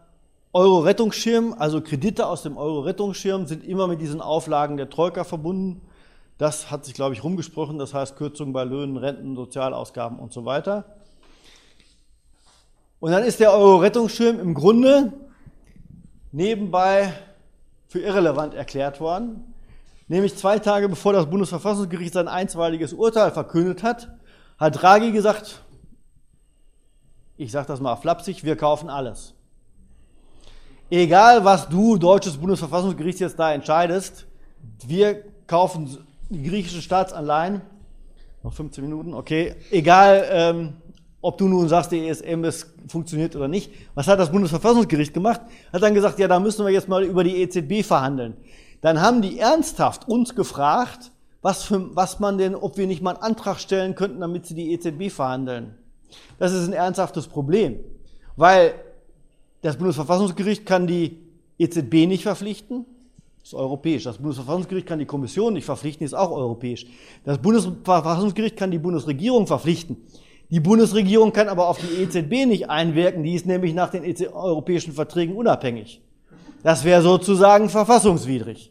[0.55, 5.81] Euro-Rettungsschirm, also Kredite aus dem Euro-Rettungsschirm, sind immer mit diesen Auflagen der Troika verbunden.
[6.39, 7.77] Das hat sich, glaube ich, rumgesprochen.
[7.77, 10.85] Das heißt Kürzungen bei Löhnen, Renten, Sozialausgaben und so weiter.
[13.01, 15.13] Und dann ist der Euro-Rettungsschirm im Grunde
[16.31, 17.13] nebenbei
[17.89, 19.55] für irrelevant erklärt worden.
[20.07, 24.09] Nämlich zwei Tage bevor das Bundesverfassungsgericht sein einstweiliges Urteil verkündet hat,
[24.59, 25.63] hat Draghi gesagt,
[27.37, 29.35] ich sage das mal flapsig, wir kaufen alles.
[30.91, 34.27] Egal, was du, deutsches Bundesverfassungsgericht, jetzt da entscheidest,
[34.87, 37.63] wir kaufen die griechischen Staatsanleihen,
[38.43, 40.73] noch 15 Minuten, okay, egal, ähm,
[41.23, 43.73] ob du nun sagst, die ESM ist, funktioniert oder nicht.
[43.95, 45.41] Was hat das Bundesverfassungsgericht gemacht?
[45.73, 48.37] Hat dann gesagt, ja, da müssen wir jetzt mal über die EZB verhandeln.
[48.83, 53.15] Dann haben die ernsthaft uns gefragt, was, für, was man denn, ob wir nicht mal
[53.15, 55.75] einen Antrag stellen könnten, damit sie die EZB verhandeln.
[56.39, 57.81] Das ist ein ernsthaftes Problem,
[58.37, 58.75] weil
[59.65, 61.23] das Bundesverfassungsgericht kann die
[61.59, 62.85] EZB nicht verpflichten,
[63.43, 64.05] ist europäisch.
[64.05, 66.85] Das Bundesverfassungsgericht kann die Kommission nicht verpflichten, ist auch europäisch.
[67.25, 69.97] Das Bundesverfassungsgericht kann die Bundesregierung verpflichten.
[70.51, 74.29] Die Bundesregierung kann aber auf die EZB nicht einwirken, die ist nämlich nach den e
[74.29, 76.03] europäischen Verträgen unabhängig.
[76.63, 78.71] Das wäre sozusagen verfassungswidrig.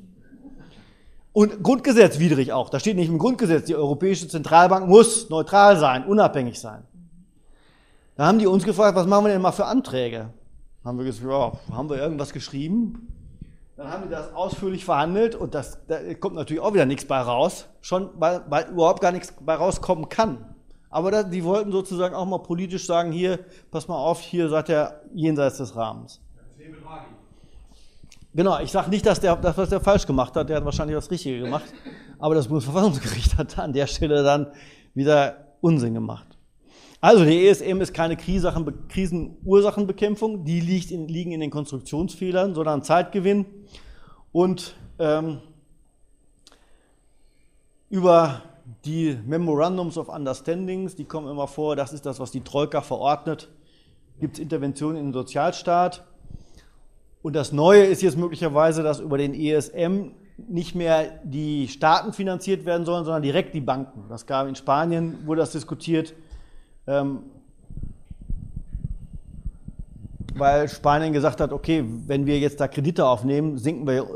[1.32, 2.70] Und grundgesetzwidrig auch.
[2.70, 6.84] Da steht nicht im Grundgesetz, die Europäische Zentralbank muss neutral sein, unabhängig sein.
[8.16, 10.30] Da haben die uns gefragt, was machen wir denn mal für Anträge?
[10.84, 13.08] Haben wir gesagt, ja, haben wir irgendwas geschrieben?
[13.78, 17.20] Dann haben die das ausführlich verhandelt und das, da kommt natürlich auch wieder nichts bei
[17.20, 20.54] raus, schon weil, weil überhaupt gar nichts bei rauskommen kann.
[20.90, 23.40] Aber da, die wollten sozusagen auch mal politisch sagen, hier,
[23.72, 26.22] pass mal auf, hier seid ihr jenseits des Rahmens.
[28.36, 30.96] Genau, ich sage nicht, dass der, das, was der falsch gemacht hat, der hat wahrscheinlich
[30.96, 31.66] das Richtige gemacht,
[32.20, 34.52] aber das Bundesverfassungsgericht hat an der Stelle dann
[34.94, 36.33] wieder Unsinn gemacht.
[37.04, 43.46] Also die ESM ist keine Krisenursachenbekämpfung, die liegt in, liegen in den Konstruktionsfehlern, sondern Zeitgewinn
[44.32, 45.40] und ähm,
[47.90, 48.44] über
[48.86, 53.50] die Memorandums of Understandings, die kommen immer vor, das ist das, was die Troika verordnet.
[54.22, 56.06] Gibt es Interventionen in den Sozialstaat.
[57.22, 62.66] Und das Neue ist jetzt möglicherweise, dass über den ESM nicht mehr die Staaten finanziert
[62.66, 64.06] werden sollen, sondern direkt die Banken.
[64.08, 66.14] Das gab in Spanien, wurde das diskutiert,
[66.88, 67.20] ähm,
[70.36, 74.08] weil Spanien gesagt hat, okay, wenn wir jetzt da Kredite aufnehmen, sinken wir,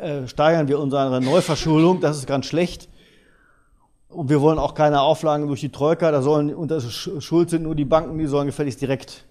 [0.00, 2.88] äh, steigern wir unsere Neuverschuldung, das ist ganz schlecht.
[4.08, 7.64] Und wir wollen auch keine Auflagen durch die Troika, da sollen, und das schuld sind
[7.64, 9.26] nur die Banken, die sollen gefälligst direkt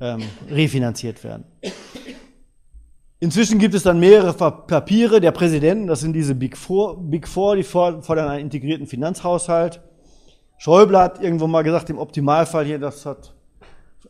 [0.00, 1.44] ähm, refinanziert werden.
[3.20, 7.56] Inzwischen gibt es dann mehrere Papiere der Präsidenten, das sind diese Big Four, Big Four
[7.56, 9.80] die fordern einen integrierten Finanzhaushalt.
[10.62, 13.34] Schäuble hat irgendwo mal gesagt, im Optimalfall hier, das hat,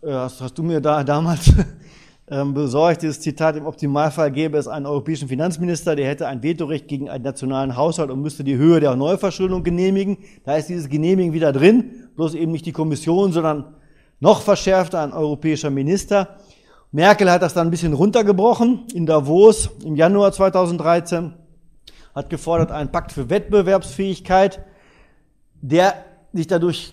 [0.02, 1.50] äh, hast, hast du mir da damals
[2.30, 6.88] ähm, besorgt, dieses Zitat, im Optimalfall gäbe es einen europäischen Finanzminister, der hätte ein Vetorecht
[6.88, 10.18] gegen einen nationalen Haushalt und müsste die Höhe der Neuverschuldung genehmigen.
[10.44, 13.74] Da ist dieses Genehmigen wieder drin, bloß eben nicht die Kommission, sondern
[14.20, 16.36] noch verschärfter ein europäischer Minister.
[16.90, 21.32] Merkel hat das dann ein bisschen runtergebrochen in Davos im Januar 2013,
[22.14, 24.62] hat gefordert einen Pakt für Wettbewerbsfähigkeit,
[25.62, 25.94] der
[26.32, 26.92] sich dadurch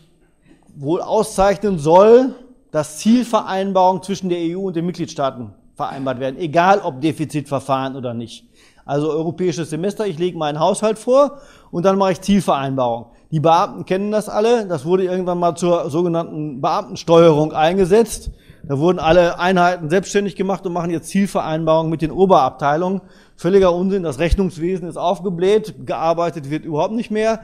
[0.76, 2.36] wohl auszeichnen soll,
[2.72, 8.46] dass Zielvereinbarungen zwischen der EU und den Mitgliedstaaten vereinbart werden, egal ob Defizitverfahren oder nicht.
[8.86, 11.38] Also europäisches Semester, ich lege meinen Haushalt vor
[11.72, 13.08] und dann mache ich Zielvereinbarungen.
[13.32, 18.32] Die Beamten kennen das alle, das wurde irgendwann mal zur sogenannten Beamtensteuerung eingesetzt.
[18.64, 23.02] Da wurden alle Einheiten selbstständig gemacht und machen jetzt Zielvereinbarungen mit den Oberabteilungen.
[23.36, 27.42] Völliger Unsinn, das Rechnungswesen ist aufgebläht, gearbeitet wird überhaupt nicht mehr.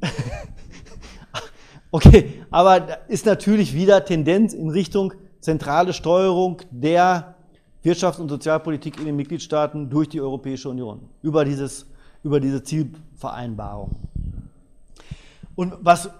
[1.90, 7.36] Okay, aber ist natürlich wieder Tendenz in Richtung zentrale Steuerung der
[7.84, 11.86] Wirtschafts- und Sozialpolitik in den Mitgliedstaaten durch die Europäische Union über, dieses,
[12.24, 13.94] über diese Zielvereinbarung.
[15.54, 16.10] Und was,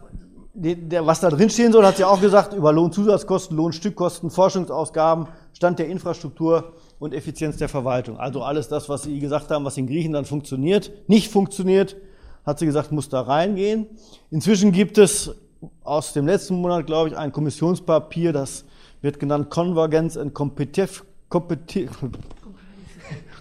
[0.54, 5.88] was da drin stehen soll, hat sie auch gesagt, über Lohnzusatzkosten, Lohnstückkosten, Forschungsausgaben, Stand der
[5.88, 8.18] Infrastruktur und Effizienz der Verwaltung.
[8.18, 11.96] Also alles das, was Sie gesagt haben, was in Griechenland funktioniert, nicht funktioniert,
[12.46, 13.86] hat sie gesagt, muss da reingehen.
[14.30, 15.34] Inzwischen gibt es
[15.84, 18.64] aus dem letzten Monat, glaube ich, ein Kommissionspapier, das
[19.00, 22.10] wird genannt Convergence and Competitive, Competitive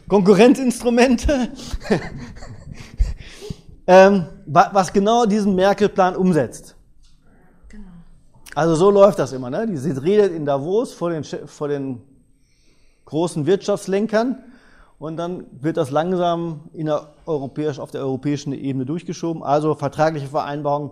[0.07, 1.49] Konkurrenzinstrumente,
[3.88, 6.76] ähm, was genau diesen Merkel-Plan umsetzt.
[7.70, 7.89] Genau.
[8.53, 9.49] Also so läuft das immer.
[9.49, 9.76] Ne?
[9.78, 12.01] Sie redet in Davos vor den, vor den
[13.05, 14.43] großen Wirtschaftslenkern
[14.99, 19.43] und dann wird das langsam in der europäisch, auf der europäischen Ebene durchgeschoben.
[19.43, 20.91] Also vertragliche Vereinbarungen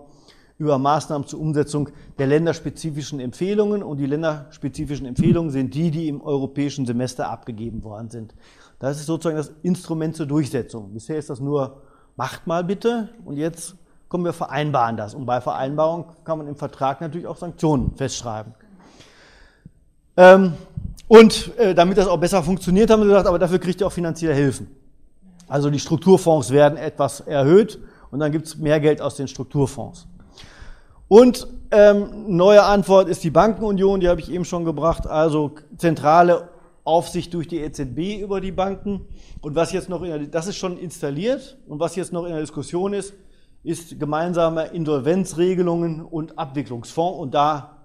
[0.64, 6.20] über Maßnahmen zur Umsetzung der länderspezifischen Empfehlungen und die länderspezifischen Empfehlungen sind die, die im
[6.20, 8.34] europäischen Semester abgegeben worden sind.
[8.78, 10.92] Das ist sozusagen das Instrument zur Durchsetzung.
[10.92, 11.82] Bisher ist das nur,
[12.16, 13.76] macht mal bitte und jetzt
[14.08, 15.14] kommen wir vereinbaren das.
[15.14, 18.54] Und bei Vereinbarung kann man im Vertrag natürlich auch Sanktionen festschreiben.
[20.16, 20.54] Ähm,
[21.08, 23.92] und äh, damit das auch besser funktioniert, haben wir gesagt, aber dafür kriegt ihr auch
[23.92, 24.68] finanzielle Hilfen.
[25.48, 27.78] Also die Strukturfonds werden etwas erhöht
[28.10, 30.06] und dann gibt es mehr Geld aus den Strukturfonds.
[31.08, 36.48] Und ähm, neue Antwort ist die Bankenunion, die habe ich eben schon gebracht, also zentrale
[36.84, 39.06] Aufsicht durch die EZB über die Banken.
[39.40, 42.30] Und was jetzt noch, in der, das ist schon installiert und was jetzt noch in
[42.30, 43.14] der Diskussion ist,
[43.62, 47.18] ist gemeinsame Insolvenzregelungen und Abwicklungsfonds.
[47.18, 47.78] Und da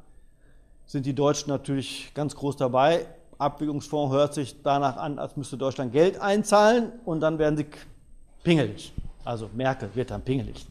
[0.86, 3.06] sind die Deutschen natürlich ganz groß dabei.
[3.38, 7.66] Abwicklungsfonds hört sich danach an, als müsste Deutschland Geld einzahlen und dann werden sie
[8.44, 8.92] pingelig.
[9.24, 10.66] Also Merkel wird dann pingelig.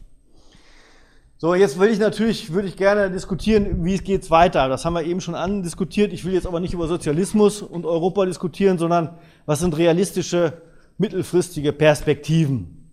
[1.41, 4.67] So, jetzt will ich natürlich, würde ich gerne diskutieren, wie es geht weiter.
[4.67, 6.11] Das haben wir eben schon andiskutiert.
[6.11, 10.61] Ich will jetzt aber nicht über Sozialismus und Europa diskutieren, sondern was sind realistische
[10.97, 12.91] mittelfristige Perspektiven?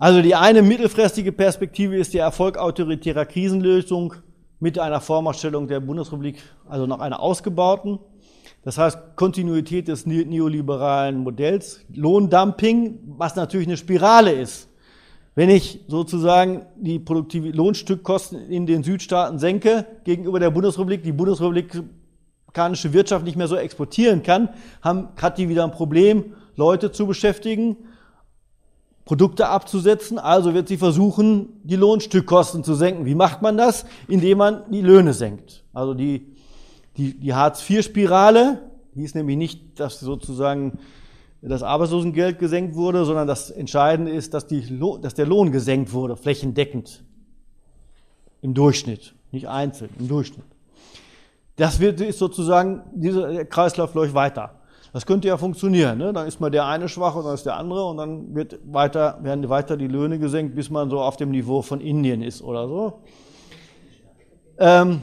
[0.00, 4.14] Also die eine mittelfristige Perspektive ist der Erfolg autoritärer Krisenlösung
[4.58, 8.00] mit einer Vormachtstellung der Bundesrepublik, also noch einer ausgebauten.
[8.64, 14.67] Das heißt, Kontinuität des neoliberalen Modells, Lohndumping, was natürlich eine Spirale ist.
[15.38, 22.92] Wenn ich sozusagen die produktive Lohnstückkosten in den Südstaaten senke gegenüber der Bundesrepublik, die bundesrepublikanische
[22.92, 24.48] Wirtschaft nicht mehr so exportieren kann,
[24.82, 27.76] haben gerade die wieder ein Problem, Leute zu beschäftigen,
[29.04, 33.06] Produkte abzusetzen, also wird sie versuchen, die Lohnstückkosten zu senken.
[33.06, 33.86] Wie macht man das?
[34.08, 35.62] Indem man die Löhne senkt.
[35.72, 36.34] Also die,
[36.96, 38.60] die, die Hartz-IV-Spirale,
[38.96, 40.80] die ist nämlich nicht, dass sozusagen
[41.40, 44.46] das Arbeitslosengeld gesenkt wurde, sondern das Entscheidende ist, dass,
[45.00, 47.04] dass der Lohn gesenkt wurde, flächendeckend.
[48.40, 50.44] Im Durchschnitt, nicht einzeln, im Durchschnitt.
[51.56, 54.54] Das wird, ist sozusagen, dieser Kreislauf läuft weiter.
[54.92, 55.98] Das könnte ja funktionieren.
[55.98, 56.12] Ne?
[56.12, 59.18] Dann ist mal der eine schwach und dann ist der andere und dann wird weiter,
[59.22, 62.68] werden weiter die Löhne gesenkt, bis man so auf dem Niveau von Indien ist oder
[62.68, 63.00] so.
[64.58, 65.02] Ähm,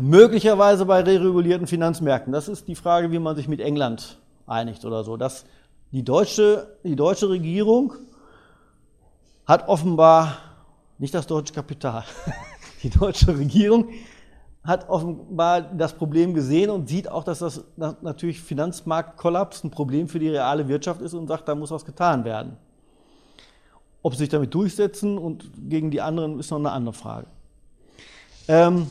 [0.00, 2.32] möglicherweise bei deregulierten Finanzmärkten.
[2.32, 5.16] Das ist die Frage, wie man sich mit England einigt oder so.
[5.16, 5.44] Das,
[5.94, 7.94] die, deutsche, die deutsche Regierung
[9.46, 10.38] hat offenbar
[10.98, 12.04] nicht das deutsche Kapital.
[12.82, 13.88] Die deutsche Regierung
[14.62, 20.18] hat offenbar das Problem gesehen und sieht auch, dass das natürlich Finanzmarktkollaps ein Problem für
[20.18, 22.58] die reale Wirtschaft ist und sagt, da muss was getan werden.
[24.02, 27.26] Ob sie sich damit durchsetzen und gegen die anderen ist noch eine andere Frage.
[28.48, 28.86] Ähm,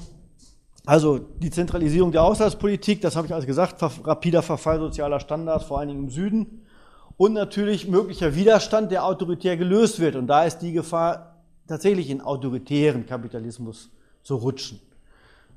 [0.87, 5.77] also die Zentralisierung der Haushaltspolitik, das habe ich alles gesagt, rapider Verfall sozialer Standards, vor
[5.77, 6.62] allen Dingen im Süden.
[7.17, 10.15] Und natürlich möglicher Widerstand, der autoritär gelöst wird.
[10.15, 11.37] Und da ist die Gefahr,
[11.67, 13.89] tatsächlich in autoritären Kapitalismus
[14.23, 14.79] zu rutschen.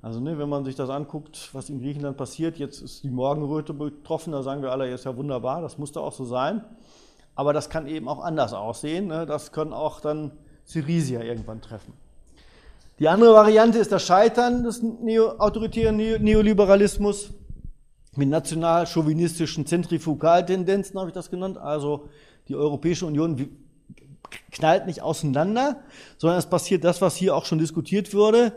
[0.02, 3.72] Also ne, wenn man sich das anguckt, was in Griechenland passiert, jetzt ist die Morgenröte
[3.74, 6.64] betroffen, da sagen wir alle, ist ja wunderbar, das musste auch so sein.
[7.34, 9.08] Aber das kann eben auch anders aussehen.
[9.08, 9.26] Ne?
[9.26, 10.32] Das können auch dann
[10.64, 11.92] Syriza irgendwann treffen.
[12.98, 17.34] Die andere Variante ist das Scheitern des neo autoritären Neoliberalismus
[18.16, 21.58] mit national-chauvinistischen Zentrifugaltendenzen, habe ich das genannt.
[21.58, 22.08] Also
[22.48, 23.48] die Europäische Union
[24.50, 25.80] knallt nicht auseinander,
[26.18, 28.52] sondern es passiert das, was hier auch schon diskutiert wurde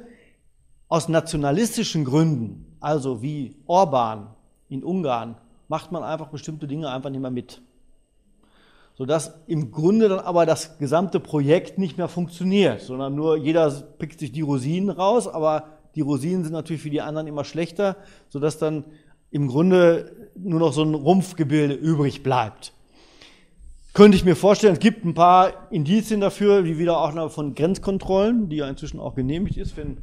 [0.89, 4.28] aus nationalistischen Gründen, also wie Orban
[4.70, 5.38] in Ungarn,
[5.68, 7.62] macht man einfach bestimmte Dinge einfach nicht mehr mit.
[8.95, 14.20] Sodass im Grunde dann aber das gesamte Projekt nicht mehr funktioniert, sondern nur jeder pickt
[14.20, 17.95] sich die Rosinen raus, aber die Rosinen sind natürlich für die anderen immer schlechter,
[18.28, 18.84] sodass dann
[19.32, 22.73] im Grunde nur noch so ein Rumpfgebilde übrig bleibt.
[23.93, 28.49] Könnte ich mir vorstellen, es gibt ein paar Indizien dafür, wie wieder auch von Grenzkontrollen,
[28.49, 29.97] die ja inzwischen auch genehmigt ist, wenn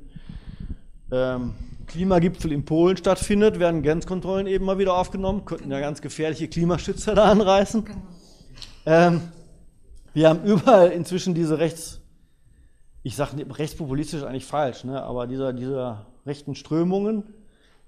[1.13, 1.55] ähm,
[1.87, 7.15] Klimagipfel in Polen stattfindet, werden Grenzkontrollen eben mal wieder aufgenommen, könnten ja ganz gefährliche Klimaschützer
[7.15, 7.85] da anreißen.
[8.87, 9.21] Ähm,
[10.13, 12.01] wir haben überall inzwischen diese rechts,
[13.03, 17.23] ich sage rechtspopulistisch eigentlich falsch, ne, aber dieser, dieser rechten Strömungen.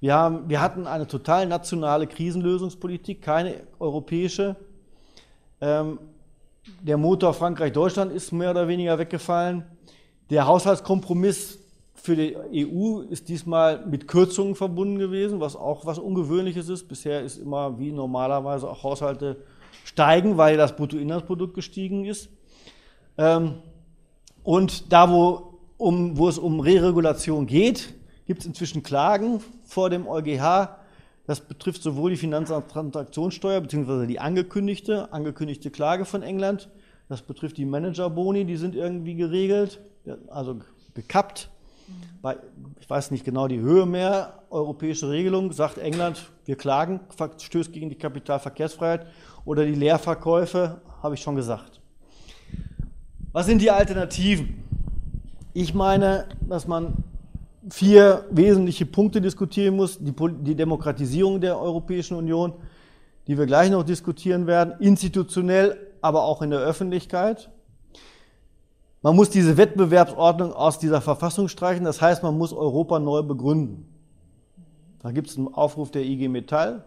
[0.01, 4.55] Wir, haben, wir hatten eine total nationale Krisenlösungspolitik, keine europäische.
[5.61, 5.99] Ähm,
[6.83, 9.65] der Motor Frankreich-Deutschland ist mehr oder weniger weggefallen.
[10.31, 11.59] Der Haushaltskompromiss
[11.95, 12.37] für die
[12.69, 16.87] EU ist diesmal mit Kürzungen verbunden gewesen, was auch was Ungewöhnliches ist.
[16.87, 19.43] Bisher ist immer wie normalerweise auch Haushalte
[19.85, 22.29] steigen, weil das Bruttoinlandsprodukt gestiegen ist.
[23.17, 23.57] Ähm,
[24.45, 27.95] und da, wo, um, wo es um Reregulation geht,
[28.29, 30.69] gibt es inzwischen Klagen vor dem EuGH
[31.27, 34.07] Das betrifft sowohl die Finanztransaktionssteuer bzw.
[34.07, 36.69] die angekündigte, angekündigte Klage von England.
[37.09, 39.81] Das betrifft die Managerboni, die sind irgendwie geregelt,
[40.29, 40.59] also
[40.95, 41.49] gekappt.
[42.21, 42.37] Bei,
[42.81, 47.01] ich weiß nicht genau die Höhe mehr, europäische Regelung, sagt England, wir klagen,
[47.39, 49.07] stößt gegen die Kapitalverkehrsfreiheit
[49.47, 51.81] oder die Leerverkäufe, habe ich schon gesagt.
[53.33, 54.65] Was sind die Alternativen?
[55.55, 57.05] Ich meine, dass man
[57.71, 59.99] vier wesentliche Punkte diskutieren muss.
[59.99, 62.55] Die, die, Demokratisierung der Europäischen Union,
[63.27, 67.51] die wir gleich noch diskutieren werden, institutionell, aber auch in der Öffentlichkeit.
[69.03, 73.87] Man muss diese Wettbewerbsordnung aus dieser Verfassung streichen, das heißt, man muss Europa neu begründen.
[75.01, 76.85] Da gibt es einen Aufruf der IG Metall.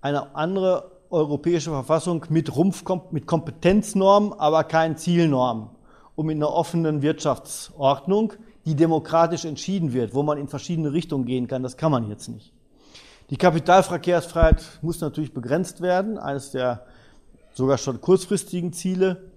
[0.00, 5.68] Eine andere europäische Verfassung mit Rumpf, mit Kompetenznormen, aber keinen Zielnormen,
[6.14, 8.32] um in einer offenen Wirtschaftsordnung,
[8.64, 12.28] die demokratisch entschieden wird, wo man in verschiedene Richtungen gehen kann, das kann man jetzt
[12.28, 12.52] nicht.
[13.30, 16.84] Die Kapitalverkehrsfreiheit muss natürlich begrenzt werden, eines der
[17.52, 19.30] sogar schon kurzfristigen Ziele.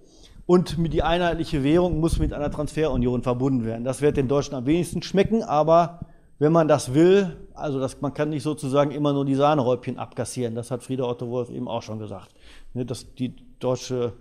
[0.46, 3.84] Und die einheitliche Währung muss mit einer Transferunion verbunden werden.
[3.84, 6.00] Das wird den Deutschen am wenigsten schmecken, aber
[6.38, 10.54] wenn man das will, also das, man kann nicht sozusagen immer nur die Sahnehäubchen abkassieren.
[10.54, 12.30] Das hat Frieder Otto Wolf eben auch schon gesagt.
[12.74, 14.12] Ne, dass die, deutsche,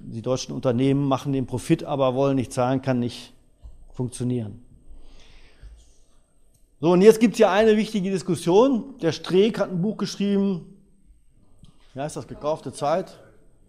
[0.00, 3.32] die deutschen Unternehmen machen den Profit, aber wollen nicht zahlen, kann nicht
[4.00, 4.64] funktionieren.
[6.80, 8.94] So, und jetzt gibt es hier eine wichtige Diskussion.
[9.02, 10.78] Der Streeck hat ein Buch geschrieben,
[11.92, 13.18] wie heißt das, gekaufte Zeit,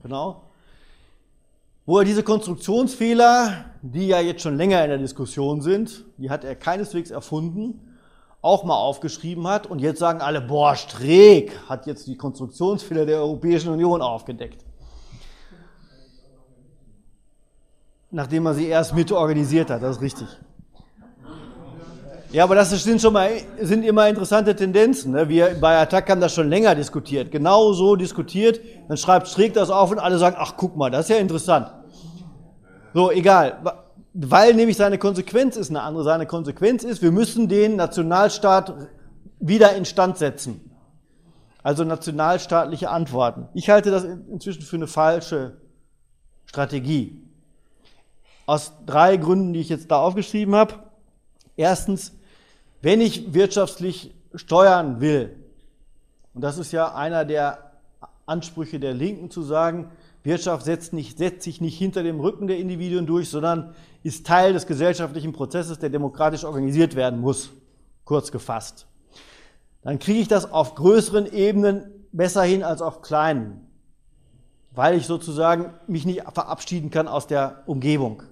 [0.02, 0.44] genau,
[1.86, 6.46] wo er diese Konstruktionsfehler, die ja jetzt schon länger in der Diskussion sind, die hat
[6.46, 7.98] er keineswegs erfunden,
[8.42, 9.68] auch mal aufgeschrieben hat.
[9.68, 14.64] Und jetzt sagen alle, boah, Streeck hat jetzt die Konstruktionsfehler der Europäischen Union aufgedeckt.
[18.12, 20.28] Nachdem er sie erst mit organisiert hat, das ist richtig.
[22.32, 23.30] Ja, aber das sind schon mal,
[23.62, 25.12] sind immer interessante Tendenzen.
[25.12, 25.28] Ne?
[25.28, 27.30] Wir bei Attack haben das schon länger diskutiert.
[27.30, 28.62] Genau so diskutiert.
[28.88, 31.72] Dann schreibt Streeck das auf und alle sagen, ach guck mal, das ist ja interessant.
[32.93, 33.62] So, egal.
[34.14, 36.05] Weil nämlich seine Konsequenz ist eine andere.
[36.05, 38.76] Seine Konsequenz ist, wir müssen den Nationalstaat
[39.39, 40.72] wieder instand setzen.
[41.64, 43.49] Also nationalstaatliche Antworten.
[43.53, 45.57] Ich halte das inzwischen für eine falsche
[46.45, 47.22] Strategie.
[48.46, 50.76] Aus drei Gründen, die ich jetzt da aufgeschrieben habe.
[51.56, 52.14] Erstens,
[52.82, 55.36] wenn ich wirtschaftlich steuern will,
[56.34, 57.72] und das ist ja einer der
[58.26, 59.92] Ansprüche der Linken zu sagen,
[60.24, 63.74] Wirtschaft setzt, nicht, setzt sich nicht hinter dem Rücken der Individuen durch, sondern
[64.04, 67.52] ist Teil des gesellschaftlichen Prozesses, der demokratisch organisiert werden muss,
[68.06, 68.88] kurz gefasst.
[69.84, 73.68] Dann kriege ich das auf größeren Ebenen besser hin als auf kleinen,
[74.72, 78.24] weil ich sozusagen mich nicht verabschieden kann aus der Umgebung.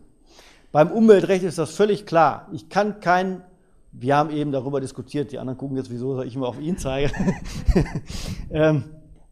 [0.71, 2.47] Beim Umweltrecht ist das völlig klar.
[2.51, 3.43] Ich kann kein,
[3.91, 7.11] wir haben eben darüber diskutiert, die anderen gucken jetzt, wieso ich immer auf ihn zeige.
[8.51, 8.85] Ähm,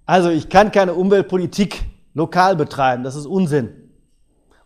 [0.05, 3.69] also ich kann keine Umweltpolitik lokal betreiben, das ist Unsinn.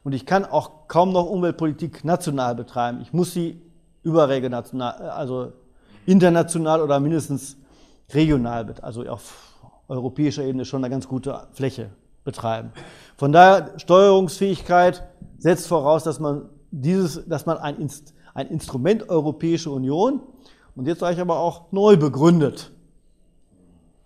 [0.03, 2.99] Und ich kann auch kaum noch Umweltpolitik national betreiben.
[3.01, 3.61] Ich muss sie
[4.03, 5.53] überregional, also
[6.05, 7.55] international oder mindestens
[8.13, 9.55] regional, also auf
[9.87, 11.91] europäischer Ebene schon eine ganz gute Fläche
[12.23, 12.71] betreiben.
[13.15, 15.03] Von daher Steuerungsfähigkeit
[15.37, 20.21] setzt voraus, dass man dieses, dass man ein, Inst, ein Instrument Europäische Union
[20.75, 22.71] und jetzt sage ich aber auch neu begründet.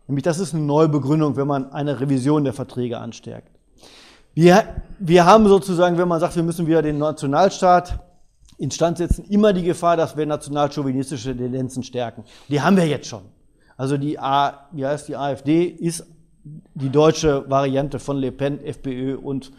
[0.07, 3.49] Nämlich das ist eine Neubegründung, wenn man eine Revision der Verträge anstärkt.
[4.33, 4.63] Wir,
[4.99, 7.99] wir haben sozusagen, wenn man sagt, wir müssen wieder den Nationalstaat
[8.57, 12.23] instand setzen, immer die Gefahr, dass wir nationalchauvinistische Tendenzen stärken.
[12.49, 13.23] Die haben wir jetzt schon.
[13.77, 16.05] Also die, A, wie heißt die AfD ist
[16.43, 19.51] die deutsche Variante von Le Pen, FPÖ und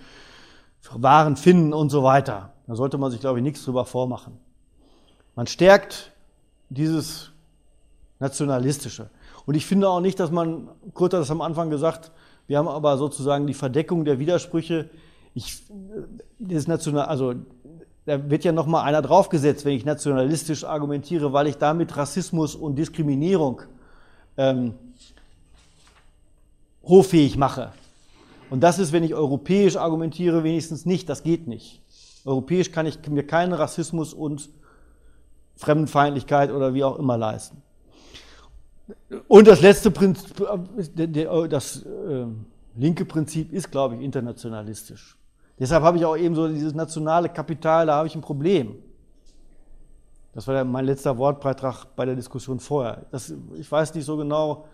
[0.92, 2.52] wahren Finnen und so weiter.
[2.66, 4.38] Da sollte man sich, glaube ich, nichts drüber vormachen.
[5.34, 6.12] Man stärkt
[6.68, 7.30] dieses
[8.18, 9.10] Nationalistische.
[9.44, 12.10] Und ich finde auch nicht, dass man, Kurt hat das am Anfang gesagt,
[12.46, 14.88] wir haben aber sozusagen die Verdeckung der Widersprüche.
[15.34, 15.62] Ich,
[16.38, 17.34] das National, also
[18.06, 22.54] da wird ja noch mal einer draufgesetzt, wenn ich nationalistisch argumentiere, weil ich damit Rassismus
[22.54, 23.62] und Diskriminierung
[24.36, 24.74] ähm,
[26.84, 27.72] hoffähig mache.
[28.48, 31.08] Und das ist, wenn ich europäisch argumentiere, wenigstens nicht.
[31.08, 31.82] Das geht nicht.
[32.26, 34.50] Europäisch kann ich mir keinen Rassismus und
[35.54, 37.62] Fremdenfeindlichkeit oder wie auch immer leisten.
[39.28, 40.46] Und das letzte Prinzip,
[41.48, 42.26] das äh,
[42.76, 45.16] linke Prinzip ist, glaube ich, internationalistisch.
[45.58, 48.76] Deshalb habe ich auch eben so dieses nationale Kapital, da habe ich ein Problem.
[50.34, 53.06] Das war mein letzter Wortbeitrag bei der Diskussion vorher.
[53.10, 54.66] Das, ich weiß nicht so genau,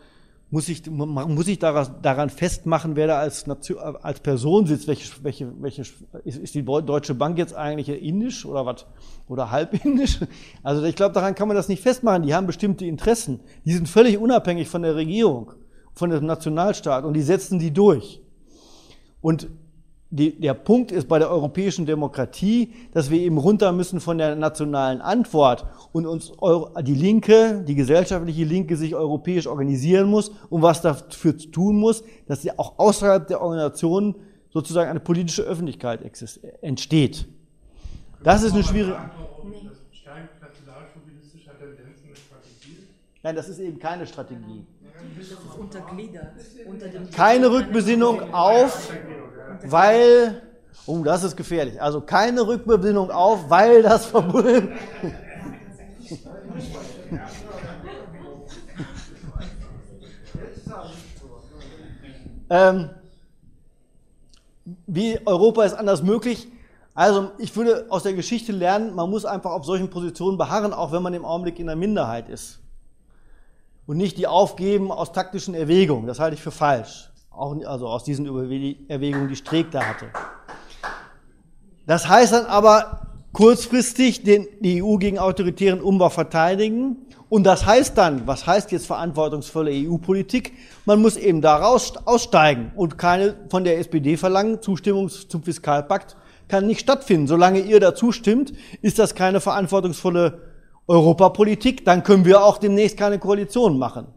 [0.53, 5.51] muss ich, muss ich daran festmachen, wer da als, Nation, als Person sitzt, welche, welche,
[5.63, 5.81] welche,
[6.25, 8.85] ist, ist die Deutsche Bank jetzt eigentlich indisch oder was?
[9.29, 10.21] Oder halbindisch?
[10.63, 12.23] Also ich glaube, daran kann man das nicht festmachen.
[12.23, 13.41] Die haben bestimmte Interessen.
[13.65, 15.53] Die sind völlig unabhängig von der Regierung,
[15.95, 18.21] von dem Nationalstaat und die setzen die durch.
[19.23, 19.49] Und
[20.15, 24.37] die, der Punkt ist bei der europäischen Demokratie, dass wir eben runter müssen von der
[24.37, 26.33] nationalen Antwort und uns
[26.83, 32.43] die Linke, die gesellschaftliche Linke sich europäisch organisieren muss und was dafür tun muss, dass
[32.43, 34.15] sie auch außerhalb der Organisation
[34.51, 36.01] sozusagen eine politische Öffentlichkeit
[36.61, 37.27] entsteht.
[38.23, 38.99] Das ist eine schwierige.
[43.23, 44.67] Nein, das ist eben keine Strategie.
[45.17, 46.33] Das ist untergliedert.
[46.67, 48.93] Unter keine Rückbesinnung auf
[49.65, 50.43] weil,
[50.87, 51.81] oh, das ist gefährlich.
[51.81, 54.73] Also keine Rückbesinnung auf, weil das verbunden.
[62.51, 62.91] ähm,
[64.87, 66.49] wie Europa ist anders möglich.
[66.95, 70.93] Also ich würde aus der Geschichte lernen, man muss einfach auf solchen Positionen beharren, auch
[70.93, 72.61] wenn man im Augenblick in der Minderheit ist.
[73.87, 76.07] Und nicht die aufgeben aus taktischen Erwägungen.
[76.07, 77.12] Das halte ich für falsch.
[77.35, 78.27] Auch, also aus diesen
[78.89, 80.07] Erwägungen, die Streeck da hatte.
[81.87, 86.97] Das heißt dann aber kurzfristig den, die EU gegen autoritären Umbau verteidigen.
[87.29, 90.53] Und das heißt dann, was heißt jetzt verantwortungsvolle EU-Politik?
[90.85, 96.17] Man muss eben daraus aussteigen und keine von der SPD verlangen, Zustimmung zum Fiskalpakt
[96.49, 97.27] kann nicht stattfinden.
[97.27, 98.53] Solange ihr dazu stimmt,
[98.83, 100.43] ist das keine verantwortungsvolle
[100.87, 101.87] Europapolitik.
[101.87, 104.09] Dann können wir auch demnächst keine Koalition machen.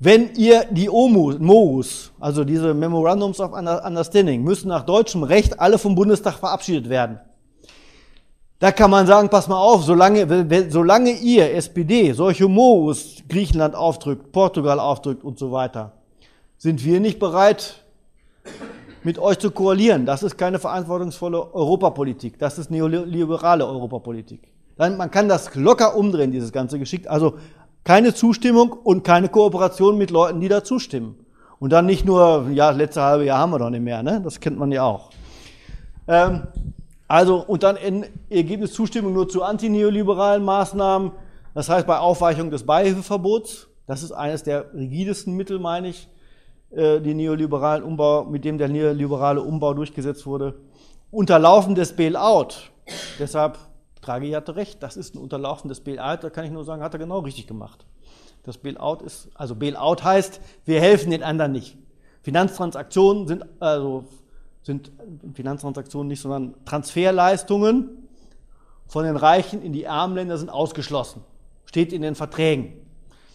[0.00, 5.96] Wenn ihr die OMUs, also diese Memorandums of Understanding, müssen nach deutschem Recht alle vom
[5.96, 7.18] Bundestag verabschiedet werden.
[8.60, 14.30] Da kann man sagen, pass mal auf, solange, solange ihr SPD solche MOUs Griechenland aufdrückt,
[14.32, 15.92] Portugal aufdrückt und so weiter,
[16.58, 17.84] sind wir nicht bereit,
[19.02, 20.06] mit euch zu koalieren.
[20.06, 22.38] Das ist keine verantwortungsvolle Europapolitik.
[22.38, 24.42] Das ist neoliberale Europapolitik.
[24.76, 27.08] Man kann das locker umdrehen, dieses ganze Geschick.
[27.08, 27.34] Also
[27.88, 31.24] keine Zustimmung und keine Kooperation mit Leuten, die da zustimmen.
[31.58, 34.20] Und dann nicht nur, ja, das letzte halbe Jahr haben wir doch nicht mehr, ne?
[34.22, 35.08] Das kennt man ja auch.
[36.06, 36.42] Ähm,
[37.08, 41.12] also, und dann in Ergebnis Zustimmung nur zu antineoliberalen Maßnahmen.
[41.54, 46.10] Das heißt, bei Aufweichung des Beihilfeverbots, das ist eines der rigidesten Mittel, meine ich,
[46.72, 50.56] äh, die neoliberalen Umbau, mit dem der neoliberale Umbau durchgesetzt wurde.
[51.10, 52.48] Unterlaufen des Bailout.
[53.18, 53.56] Deshalb
[54.08, 56.98] Draghi hatte recht, das ist ein unterlaufendes Bailout, da kann ich nur sagen, hat er
[56.98, 57.84] genau richtig gemacht.
[58.42, 61.76] Das Bailout ist, also Bailout heißt, wir helfen den anderen nicht.
[62.22, 64.04] Finanztransaktionen sind, also,
[64.62, 64.90] sind
[65.34, 68.08] Finanztransaktionen nicht, sondern Transferleistungen
[68.86, 71.22] von den Reichen in die armen Länder sind ausgeschlossen.
[71.66, 72.72] Steht in den Verträgen.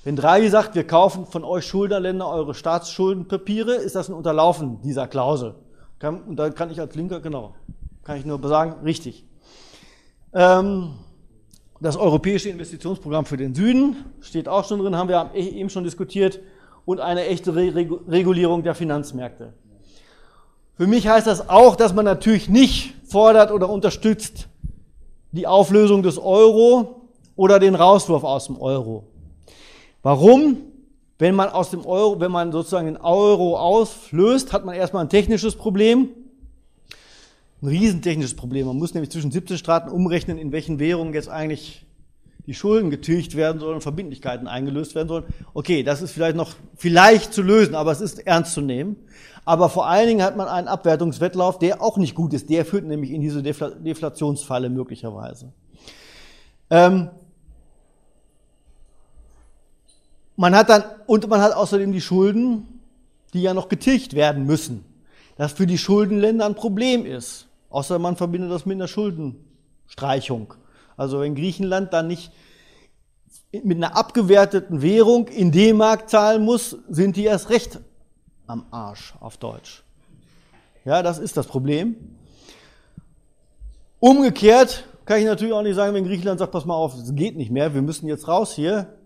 [0.03, 5.07] Wenn Draghi sagt, wir kaufen von euch Schuldnerländer eure Staatsschuldenpapiere, ist das ein Unterlaufen dieser
[5.07, 5.53] Klausel.
[6.01, 7.55] Und da kann ich als Linker, genau,
[8.03, 9.26] kann ich nur sagen, richtig.
[10.34, 10.93] Ähm,
[11.79, 15.84] das Europäische Investitionsprogramm für den Süden steht auch schon drin, haben wir e- eben schon
[15.84, 16.39] diskutiert,
[16.86, 19.53] und eine echte Regulierung der Finanzmärkte.
[20.75, 24.49] Für mich heißt das auch, dass man natürlich nicht fordert oder unterstützt
[25.31, 29.05] die Auflösung des Euro oder den Rauswurf aus dem Euro.
[30.01, 30.57] Warum?
[31.19, 35.09] Wenn man aus dem Euro, wenn man sozusagen den Euro auslöst, hat man erstmal ein
[35.09, 36.09] technisches Problem
[37.64, 38.68] ein riesentechnisches Problem.
[38.68, 41.86] Man muss nämlich zwischen 17 Staaten umrechnen, in welchen Währungen jetzt eigentlich
[42.45, 45.24] die Schulden getilgt werden sollen Verbindlichkeiten eingelöst werden sollen.
[45.53, 48.97] Okay, das ist vielleicht noch vielleicht zu lösen, aber es ist ernst zu nehmen.
[49.45, 52.49] Aber vor allen Dingen hat man einen Abwertungswettlauf, der auch nicht gut ist.
[52.49, 55.53] Der führt nämlich in diese Defl Deflationsfalle möglicherweise.
[56.70, 57.09] Ähm
[60.36, 62.82] man hat dann, und man hat außerdem die Schulden,
[63.34, 64.84] die ja noch getilgt werden müssen.
[65.38, 67.47] Das für die Schuldenländer ein Problem ist.
[67.74, 70.53] Außer man verbindet das mit einer Schuldenstreichung.
[70.95, 72.32] Also wenn Griechenland dann nicht
[73.51, 77.80] mit einer abgewerteten Währung in D-Mark zahlen muss, sind die erst recht
[78.45, 79.84] am Arsch auf Deutsch.
[80.85, 81.95] Ja, das ist das Problem.
[83.99, 87.35] Umgekehrt kann ich natürlich auch nicht sagen, wenn Griechenland sagt, pass mal auf, es geht
[87.38, 88.99] nicht mehr, wir müssen jetzt raus hier,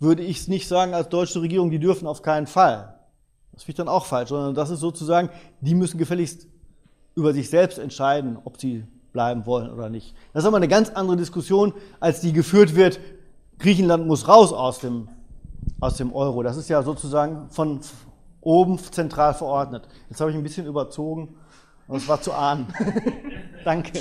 [0.00, 2.98] würde ich es nicht sagen als deutsche Regierung, die dürfen auf keinen Fall.
[3.52, 5.30] Das finde ich dann auch falsch, sondern das ist sozusagen,
[5.62, 6.51] die müssen gefälligst
[7.14, 10.14] über sich selbst entscheiden, ob sie bleiben wollen oder nicht.
[10.32, 12.98] Das ist aber eine ganz andere Diskussion, als die geführt wird,
[13.58, 15.08] Griechenland muss raus aus dem,
[15.80, 16.42] aus dem Euro.
[16.42, 17.80] Das ist ja sozusagen von
[18.40, 19.86] oben zentral verordnet.
[20.10, 21.36] Jetzt habe ich ein bisschen überzogen,
[21.86, 22.66] aber es war zu ahnen.
[23.64, 24.00] Danke.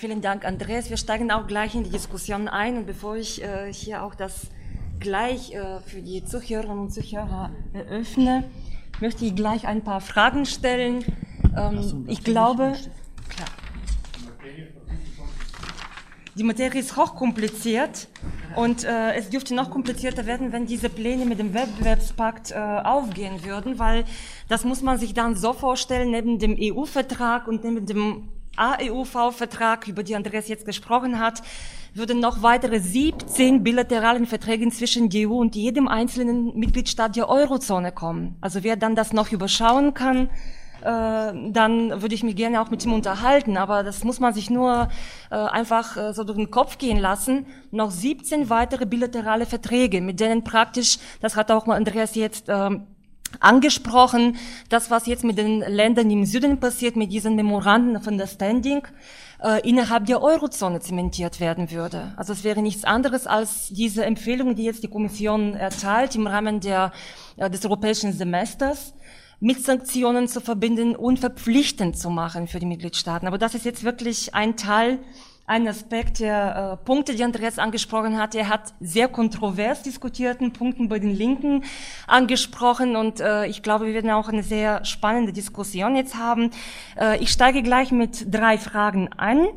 [0.00, 0.88] Vielen Dank, Andreas.
[0.88, 2.78] Wir steigen auch gleich in die Diskussion ein.
[2.78, 4.46] Und bevor ich äh, hier auch das
[4.98, 8.44] gleich äh, für die Zuhörerinnen und Zuhörer eröffne,
[9.00, 11.04] möchte ich gleich ein paar Fragen stellen.
[11.54, 12.76] Ähm, ich glaube,
[13.28, 13.48] klar.
[16.34, 18.08] Die Materie ist hochkompliziert
[18.56, 23.44] und äh, es dürfte noch komplizierter werden, wenn diese Pläne mit dem Wettbewerbspakt äh, aufgehen
[23.44, 24.06] würden, weil
[24.48, 30.02] das muss man sich dann so vorstellen, neben dem EU-Vertrag und neben dem AEUV-Vertrag, über
[30.02, 31.42] die Andreas jetzt gesprochen hat,
[31.94, 37.92] würden noch weitere 17 bilateralen Verträge zwischen der EU und jedem einzelnen Mitgliedstaat der Eurozone
[37.92, 38.36] kommen.
[38.40, 40.30] Also wer dann das noch überschauen kann,
[40.82, 43.56] äh, dann würde ich mich gerne auch mit ihm unterhalten.
[43.56, 44.88] Aber das muss man sich nur
[45.30, 47.46] äh, einfach äh, so durch den Kopf gehen lassen.
[47.70, 52.86] Noch 17 weitere bilaterale Verträge, mit denen praktisch, das hat auch mal Andreas jetzt ähm,
[53.38, 54.36] angesprochen,
[54.68, 58.82] das, was jetzt mit den Ländern im Süden passiert, mit diesen Memoranden of Understanding,
[59.42, 62.12] äh, innerhalb der Eurozone zementiert werden würde.
[62.16, 66.60] Also es wäre nichts anderes als diese Empfehlung, die jetzt die Kommission erteilt im Rahmen
[66.60, 66.92] der,
[67.36, 68.92] äh, des europäischen Semesters,
[69.40, 73.26] mit Sanktionen zu verbinden und verpflichtend zu machen für die Mitgliedstaaten.
[73.26, 74.98] Aber das ist jetzt wirklich ein Teil
[75.50, 78.36] ein Aspekt der äh, Punkte, die Andreas angesprochen hat.
[78.36, 81.64] Er hat sehr kontrovers diskutierten Punkten bei den Linken
[82.06, 86.52] angesprochen und äh, ich glaube, wir werden auch eine sehr spannende Diskussion jetzt haben.
[86.96, 89.48] Äh, ich steige gleich mit drei Fragen an.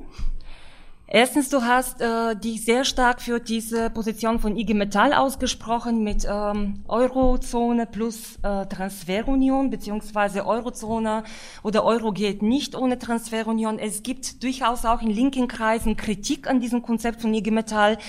[1.16, 6.26] Erstens, du hast äh, dich sehr stark für diese Position von IG Metall ausgesprochen mit
[6.28, 11.24] ähm, Eurozone plus äh, Transferunion, beziehungsweise Eurozone
[11.62, 13.78] oder Euro geht nicht ohne Transferunion.
[13.78, 18.00] Es gibt durchaus auch in linken Kreisen Kritik an diesem Konzept von IG Metall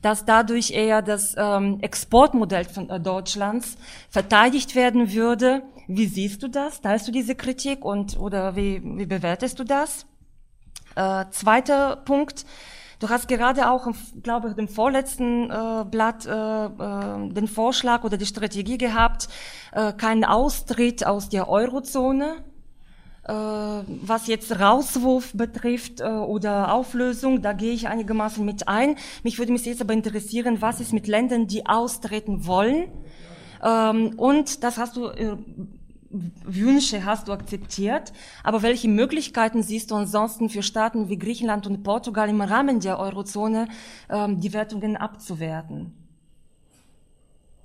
[0.00, 3.76] dass dadurch eher das ähm, Exportmodell von äh, Deutschlands
[4.08, 5.62] verteidigt werden würde.
[5.88, 6.80] Wie siehst du das?
[6.80, 10.06] Teilst du diese Kritik und oder wie, wie bewertest du das?
[10.96, 12.46] Äh, zweiter Punkt.
[12.98, 13.86] Du hast gerade auch,
[14.22, 19.28] glaube ich, im vorletzten äh, Blatt äh, äh, den Vorschlag oder die Strategie gehabt,
[19.72, 22.36] äh, keinen Austritt aus der Eurozone.
[23.24, 28.96] Äh, was jetzt Rauswurf betrifft äh, oder Auflösung, da gehe ich einigermaßen mit ein.
[29.22, 32.88] Mich würde mich jetzt aber interessieren, was ist mit Ländern, die austreten wollen?
[33.62, 35.36] Ähm, und das hast du äh,
[36.44, 38.12] Wünsche hast du akzeptiert,
[38.42, 42.98] aber welche Möglichkeiten siehst du ansonsten für Staaten wie Griechenland und Portugal im Rahmen der
[42.98, 43.68] Eurozone
[44.08, 45.92] ähm, die Wertungen abzuwerten?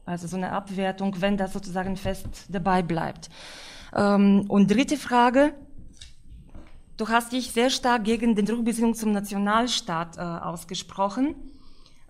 [0.05, 3.29] Also so eine Abwertung, wenn das sozusagen fest dabei bleibt.
[3.95, 5.53] Ähm, und dritte Frage.
[6.97, 11.35] Du hast dich sehr stark gegen den Rückbesinnung zum Nationalstaat äh, ausgesprochen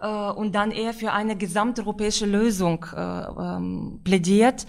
[0.01, 4.65] äh, und dann eher für eine gesamteuropäische Lösung äh, ähm, plädiert.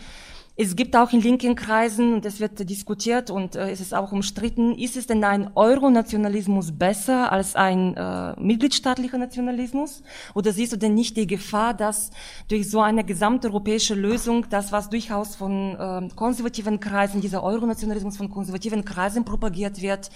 [0.63, 4.13] Es gibt auch in linken Kreisen, und es wird diskutiert und äh, es ist auch
[4.13, 10.05] umstritten, ist es denn ein Euronationalismus besser als ein äh, mitgliedstaatlicher Nationalismus?
[10.35, 12.11] Oder siehst du denn nicht die Gefahr, dass
[12.47, 18.31] durch so eine gesamteuropäische Lösung, das was durchaus von äh, konservativen Kreisen, dieser Euronationalismus von
[18.31, 20.11] konservativen Kreisen propagiert wird,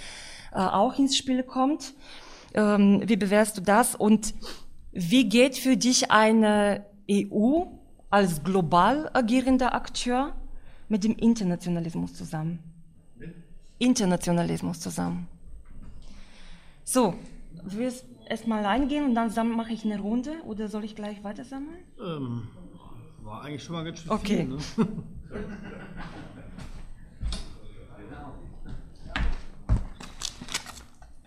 [0.52, 1.92] äh, auch ins Spiel kommt?
[2.54, 3.96] Ähm, wie bewertest du das?
[3.96, 4.32] Und
[4.92, 7.64] wie geht für dich eine EU
[8.10, 10.34] als global agierender Akteur
[10.88, 12.60] mit dem Internationalismus zusammen.
[13.78, 15.28] Internationalismus zusammen.
[16.84, 17.14] So,
[17.64, 21.44] willst du erstmal eingehen und dann mache ich eine Runde oder soll ich gleich weiter
[21.44, 21.82] sammeln?
[22.00, 22.48] Ähm,
[23.22, 24.46] war eigentlich schon mal ganz schön okay.
[24.46, 24.46] viel.
[24.46, 24.58] Ne?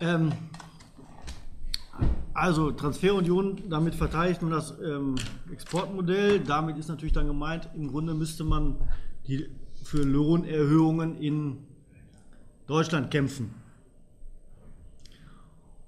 [0.00, 0.32] ähm,
[2.34, 5.16] also Transferunion, damit verteidigt man das ähm,
[5.52, 6.40] Exportmodell.
[6.40, 8.76] Damit ist natürlich dann gemeint, im Grunde müsste man
[9.26, 9.48] die,
[9.82, 11.58] für Lohnerhöhungen in
[12.66, 13.54] Deutschland kämpfen.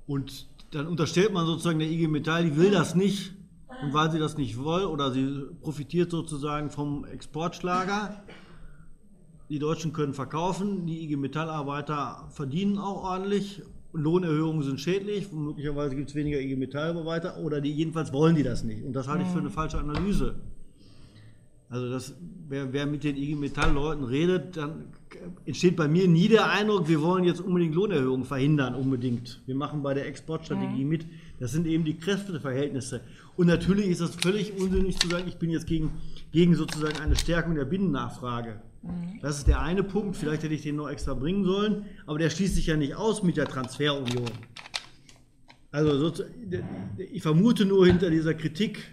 [0.06, 3.34] Und dann unterstellt man sozusagen der IG Metall, die will das nicht.
[3.82, 8.22] Und weil sie das nicht will oder sie profitiert sozusagen vom Exportschlager,
[9.48, 13.62] die Deutschen können verkaufen, die IG Metallarbeiter verdienen auch ordentlich
[13.92, 18.34] Lohnerhöhungen sind schädlich, möglicherweise gibt es weniger IG Metall und weiter, oder die, jedenfalls wollen
[18.34, 18.82] die das nicht.
[18.82, 19.52] Und das halte ich für eine mhm.
[19.52, 20.36] falsche Analyse.
[21.68, 22.14] Also das,
[22.48, 24.92] wer, wer mit den IG Metall-Leuten redet, dann
[25.46, 29.40] entsteht bei mir nie der Eindruck, wir wollen jetzt unbedingt Lohnerhöhungen verhindern, unbedingt.
[29.46, 30.90] Wir machen bei der Exportstrategie mhm.
[30.90, 31.06] mit.
[31.38, 33.00] Das sind eben die Kräfteverhältnisse.
[33.36, 35.92] Und natürlich ist das völlig unsinnig zu sagen, ich bin jetzt gegen,
[36.30, 38.60] gegen sozusagen eine Stärkung der Binnennachfrage.
[38.82, 39.20] Mhm.
[39.20, 42.30] Das ist der eine Punkt, vielleicht hätte ich den noch extra bringen sollen, aber der
[42.30, 44.30] schließt sich ja nicht aus mit der Transferunion.
[45.70, 46.12] Also
[46.98, 48.84] ich vermute nur hinter dieser Kritik,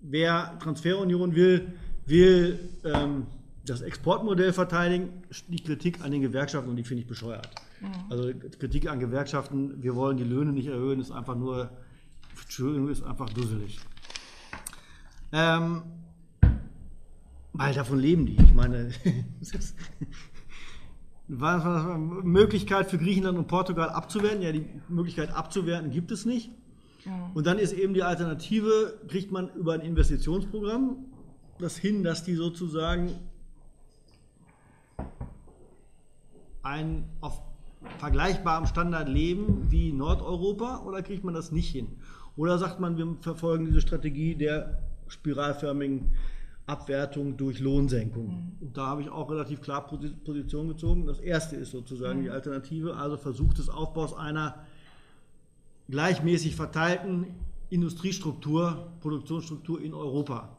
[0.00, 1.74] wer Transferunion will,
[2.06, 3.26] will, ähm,
[3.66, 5.08] das Exportmodell verteidigen,
[5.48, 7.50] die Kritik an den Gewerkschaften und die finde ich bescheuert.
[7.80, 8.10] Mhm.
[8.10, 11.70] Also Kritik an Gewerkschaften, wir wollen die Löhne nicht erhöhen, ist einfach nur,
[12.90, 13.80] ist einfach dusselig.
[15.32, 15.82] Ähm,
[17.58, 18.36] weil davon leben die.
[18.36, 18.90] Ich meine,
[21.28, 24.42] was, was, Möglichkeit für Griechenland und Portugal abzuwerten.
[24.42, 26.50] Ja, die Möglichkeit abzuwerten gibt es nicht.
[27.34, 31.04] Und dann ist eben die Alternative, kriegt man über ein Investitionsprogramm
[31.58, 33.12] das hin, dass die sozusagen
[36.62, 37.40] ein auf
[37.98, 41.86] vergleichbarem Standard leben wie Nordeuropa oder kriegt man das nicht hin?
[42.36, 46.10] Oder sagt man, wir verfolgen diese Strategie der spiralförmigen
[46.66, 48.26] Abwertung durch Lohnsenkung.
[48.26, 48.66] Mhm.
[48.66, 51.06] Und da habe ich auch relativ klar Position gezogen.
[51.06, 52.24] Das erste ist sozusagen mhm.
[52.24, 54.66] die Alternative, also Versuch des Aufbaus einer
[55.88, 57.26] gleichmäßig verteilten
[57.70, 60.56] Industriestruktur, Produktionsstruktur in Europa.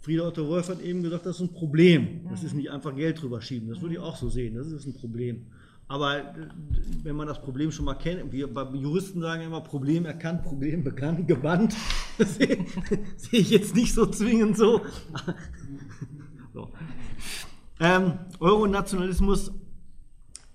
[0.00, 2.26] Frieda Otto Wolf hat eben gesagt, das ist ein Problem.
[2.28, 3.68] Das ist nicht einfach Geld drüber schieben.
[3.68, 4.54] Das würde ich auch so sehen.
[4.54, 5.46] Das ist ein Problem.
[5.86, 6.48] Aber äh,
[7.02, 11.28] wenn man das Problem schon mal kennt, wir Juristen sagen immer Problem erkannt, Problem bekannt,
[11.28, 11.74] gebannt,
[12.18, 12.66] sehe,
[13.30, 14.80] ich jetzt nicht so zwingend so.
[16.52, 16.70] so.
[17.80, 19.52] Ähm, Euronationalismus,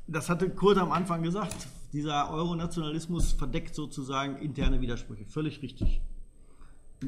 [0.07, 5.25] das hatte Kurt am Anfang gesagt, dieser Euronationalismus verdeckt sozusagen interne Widersprüche.
[5.25, 6.01] Völlig richtig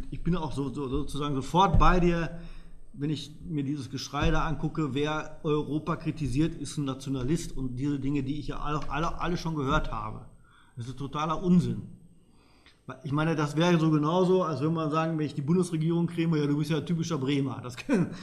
[0.10, 2.40] ich bin auch so, so, sozusagen sofort bei dir,
[2.94, 8.00] wenn ich mir dieses Geschrei da angucke, wer Europa kritisiert, ist ein Nationalist und diese
[8.00, 10.26] Dinge, die ich ja alle, alle, alle schon gehört habe.
[10.76, 11.84] Das ist totaler Unsinn.
[13.04, 16.38] Ich meine, das wäre so genauso, als wenn man sagen, wenn ich die Bundesregierung kriege,
[16.38, 17.62] ja, du bist ja typischer Bremer.
[17.64, 17.78] Das,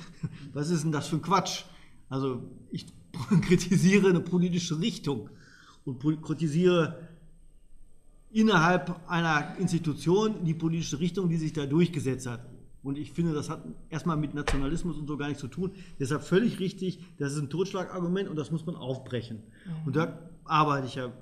[0.53, 1.65] was ist denn das für ein Quatsch?
[2.11, 2.87] Also ich
[3.43, 5.31] kritisiere eine politische Richtung
[5.85, 7.09] und kritisiere
[8.31, 12.47] innerhalb einer Institution die politische Richtung, die sich da durchgesetzt hat.
[12.83, 15.73] Und ich finde, das hat erstmal mit Nationalismus und so gar nichts zu tun.
[15.99, 19.43] Deshalb völlig richtig, das ist ein Totschlagargument und das muss man aufbrechen.
[19.67, 19.87] Mhm.
[19.87, 21.13] Und da arbeite ich ja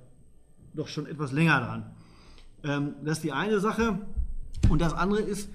[0.74, 1.91] doch schon etwas länger dran.
[2.62, 3.99] Ähm, das ist die eine Sache.
[4.69, 5.49] Und das andere ist,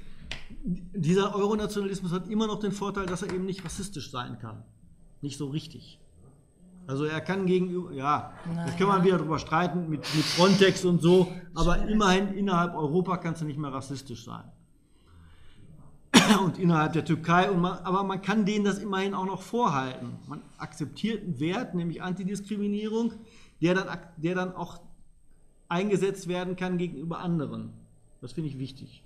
[0.63, 4.63] dieser Euronationalismus hat immer noch den Vorteil, dass er eben nicht rassistisch sein kann.
[5.21, 5.99] Nicht so richtig.
[6.87, 8.65] Also er kann gegenüber, ja, naja.
[8.65, 13.17] das kann man wieder drüber streiten mit, mit Frontex und so, aber immerhin innerhalb Europa
[13.17, 14.43] kannst du nicht mehr rassistisch sein.
[16.43, 20.13] Und innerhalb der Türkei, man, aber man kann denen das immerhin auch noch vorhalten.
[20.27, 23.13] Man akzeptiert einen Wert, nämlich Antidiskriminierung,
[23.61, 24.81] der dann, der dann auch
[25.69, 27.71] eingesetzt werden kann gegenüber anderen.
[28.21, 29.03] Das finde ich wichtig.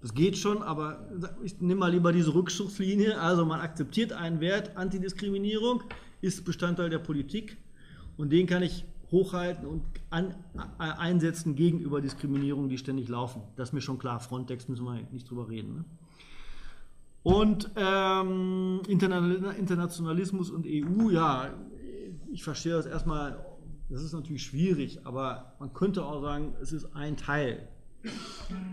[0.00, 1.08] Das geht schon, aber
[1.42, 3.18] ich nehme mal lieber diese Rückzugslinie.
[3.18, 5.82] Also man akzeptiert einen Wert, Antidiskriminierung
[6.20, 7.56] ist Bestandteil der Politik
[8.16, 8.84] und den kann ich
[9.14, 13.42] hochhalten und an, äh, einsetzen gegenüber Diskriminierungen, die ständig laufen.
[13.56, 14.20] Das ist mir schon klar.
[14.20, 15.74] Frontex müssen wir nicht drüber reden.
[15.74, 15.84] Ne?
[17.22, 21.54] Und ähm, Internationalismus und EU, ja,
[22.30, 23.44] ich verstehe das erstmal,
[23.88, 27.68] das ist natürlich schwierig, aber man könnte auch sagen, es ist ein Teil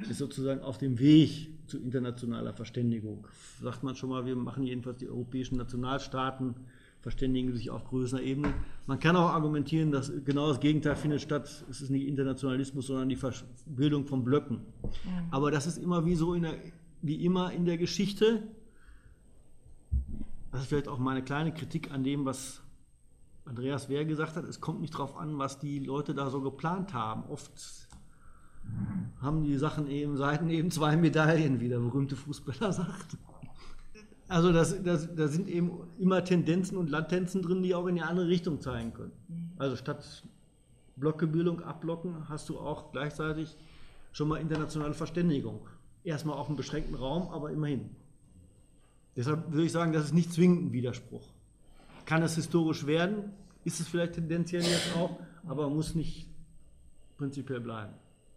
[0.09, 3.27] ist sozusagen auf dem Weg zu internationaler Verständigung.
[3.61, 6.55] Sagt man schon mal, wir machen jedenfalls die europäischen Nationalstaaten,
[7.01, 8.53] verständigen sich auf größerer Ebene.
[8.85, 11.65] Man kann auch argumentieren, dass genau das Gegenteil findet statt.
[11.69, 13.17] Es ist nicht Internationalismus, sondern die
[13.65, 14.61] Bildung von Blöcken.
[15.31, 16.55] Aber das ist immer wie so in der,
[17.01, 18.43] wie immer in der Geschichte.
[20.51, 22.61] Das ist vielleicht auch meine kleine Kritik an dem, was
[23.45, 24.45] Andreas Wehr gesagt hat.
[24.45, 27.23] Es kommt nicht darauf an, was die Leute da so geplant haben.
[27.29, 27.51] Oft
[29.19, 33.17] haben die Sachen eben Seiten eben zwei Medaillen, wie der berühmte Fußballer sagt.
[34.31, 38.01] Also das, das, da sind eben immer Tendenzen und Latenzen drin, die auch in die
[38.01, 39.11] andere Richtung zeigen können.
[39.57, 40.23] Also statt
[40.95, 43.57] Blockebildung abblocken, hast du auch gleichzeitig
[44.13, 45.67] schon mal internationale Verständigung.
[46.05, 47.89] Erstmal auf einem beschränkten Raum, aber immerhin.
[49.17, 51.27] Deshalb würde ich sagen, das ist nicht zwingend ein Widerspruch.
[52.05, 53.33] Kann es historisch werden?
[53.65, 56.29] Ist es vielleicht tendenziell jetzt auch, aber muss nicht
[57.17, 57.91] prinzipiell bleiben.